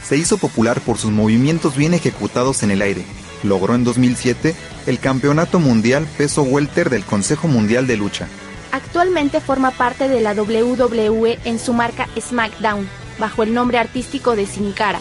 Se 0.07 0.15
hizo 0.15 0.37
popular 0.37 0.79
por 0.79 0.99
sus 0.99 1.09
movimientos 1.09 1.75
bien 1.75 1.95
ejecutados 1.95 2.61
en 2.61 2.69
el 2.69 2.83
aire. 2.83 3.03
Logró 3.43 3.75
en 3.75 3.83
2007 3.83 4.55
el 4.87 4.99
Campeonato 4.99 5.59
Mundial 5.59 6.07
Peso 6.17 6.43
Welter 6.43 6.89
del 6.89 7.03
Consejo 7.03 7.47
Mundial 7.47 7.87
de 7.87 7.97
Lucha. 7.97 8.27
Actualmente 8.71 9.39
forma 9.39 9.71
parte 9.71 10.07
de 10.07 10.21
la 10.21 10.33
WWE 10.33 11.39
en 11.45 11.59
su 11.59 11.73
marca 11.73 12.07
SmackDown, 12.19 12.87
bajo 13.19 13.43
el 13.43 13.53
nombre 13.53 13.77
artístico 13.77 14.35
de 14.35 14.45
Sin 14.45 14.71
Cara. 14.71 14.99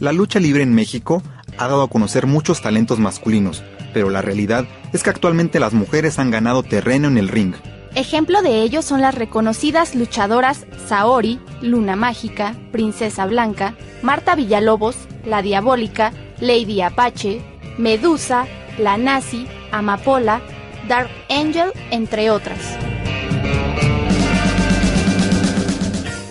La 0.00 0.12
lucha 0.12 0.40
libre 0.40 0.62
en 0.62 0.74
México 0.74 1.22
ha 1.58 1.68
dado 1.68 1.82
a 1.82 1.88
conocer 1.88 2.26
muchos 2.26 2.62
talentos 2.62 2.98
masculinos, 2.98 3.62
pero 3.92 4.10
la 4.10 4.22
realidad 4.22 4.66
es 4.92 5.02
que 5.02 5.10
actualmente 5.10 5.60
las 5.60 5.74
mujeres 5.74 6.18
han 6.18 6.30
ganado 6.30 6.62
terreno 6.62 7.08
en 7.08 7.18
el 7.18 7.28
ring. 7.28 7.54
Ejemplo 7.94 8.40
de 8.42 8.62
ello 8.62 8.82
son 8.82 9.00
las 9.00 9.14
reconocidas 9.14 9.94
luchadoras 9.94 10.64
Saori, 10.86 11.40
Luna 11.60 11.96
Mágica, 11.96 12.54
Princesa 12.70 13.26
Blanca, 13.26 13.74
Marta 14.02 14.36
Villalobos, 14.36 14.96
La 15.24 15.42
Diabólica, 15.42 16.12
Lady 16.38 16.80
Apache, 16.82 17.42
Medusa, 17.78 18.46
La 18.78 18.96
Nazi, 18.96 19.46
Amapola, 19.72 20.40
Dark 20.88 21.10
Angel, 21.28 21.72
entre 21.90 22.30
otras. 22.30 22.58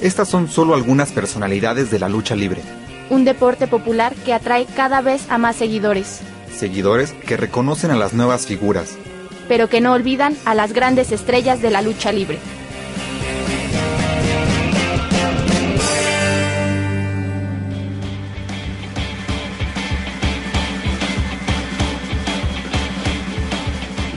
Estas 0.02 0.30
son 0.30 0.48
solo 0.48 0.76
algunas 0.76 1.12
personalidades 1.12 1.92
de 1.92 2.00
la 2.00 2.08
lucha 2.08 2.36
libre. 2.36 2.62
Un 3.10 3.26
deporte 3.26 3.68
popular 3.68 4.16
que 4.16 4.34
atrae 4.34 4.66
cada 4.66 5.02
vez 5.02 5.30
a 5.30 5.38
más 5.38 5.58
seguidores, 5.58 6.22
Seguidores 6.60 7.14
que 7.14 7.38
reconocen 7.38 7.90
a 7.90 7.96
las 7.96 8.12
nuevas 8.12 8.46
figuras. 8.46 8.98
Pero 9.50 9.68
que 9.68 9.82
no 9.82 9.92
olvidan 9.92 10.38
a 10.46 10.56
las 10.56 10.72
grandes 10.72 11.12
estrellas 11.12 11.62
de 11.62 11.72
la 11.72 11.82
lucha 11.82 12.14
libre. 12.14 12.38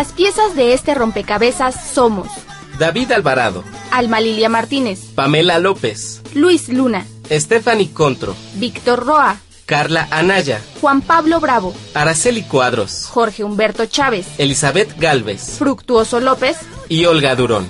Las 0.00 0.12
piezas 0.12 0.56
de 0.56 0.72
este 0.72 0.94
rompecabezas 0.94 1.74
somos. 1.92 2.26
David 2.78 3.12
Alvarado, 3.12 3.62
Alma 3.90 4.18
Lilia 4.18 4.48
Martínez, 4.48 4.98
Pamela 5.14 5.58
López, 5.58 6.22
Luis 6.32 6.70
Luna, 6.70 7.06
Stephanie 7.30 7.92
Contro, 7.92 8.34
Víctor 8.54 9.04
Roa, 9.04 9.36
Carla 9.66 10.08
Anaya, 10.10 10.62
Juan 10.80 11.02
Pablo 11.02 11.38
Bravo, 11.38 11.74
Araceli 11.92 12.44
Cuadros, 12.44 13.08
Jorge 13.10 13.44
Humberto 13.44 13.84
Chávez, 13.84 14.26
Elizabeth 14.38 14.98
Galvez. 14.98 15.56
Fructuoso 15.58 16.18
López, 16.18 16.56
y 16.88 17.04
Olga 17.04 17.36
Durón. 17.36 17.68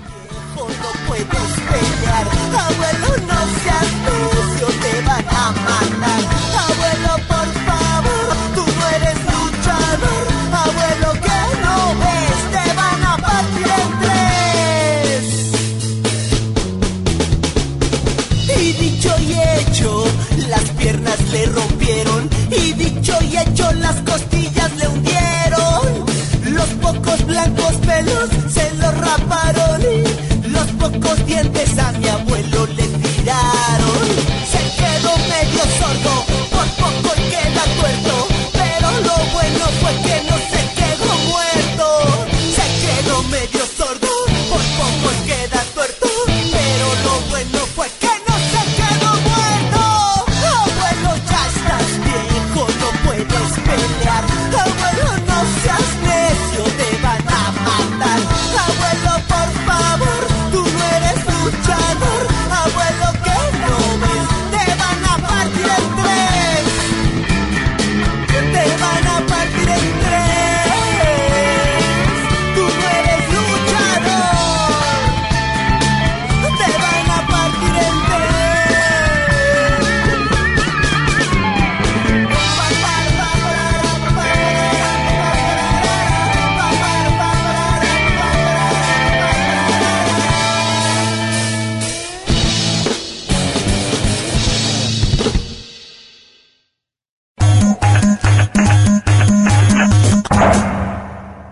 Le 21.33 21.47
rompieron. 21.47 22.29
Y 22.51 22.73
dicho 22.73 23.13
y 23.23 23.37
hecho, 23.37 23.71
las 23.75 23.97
costillas 24.03 24.30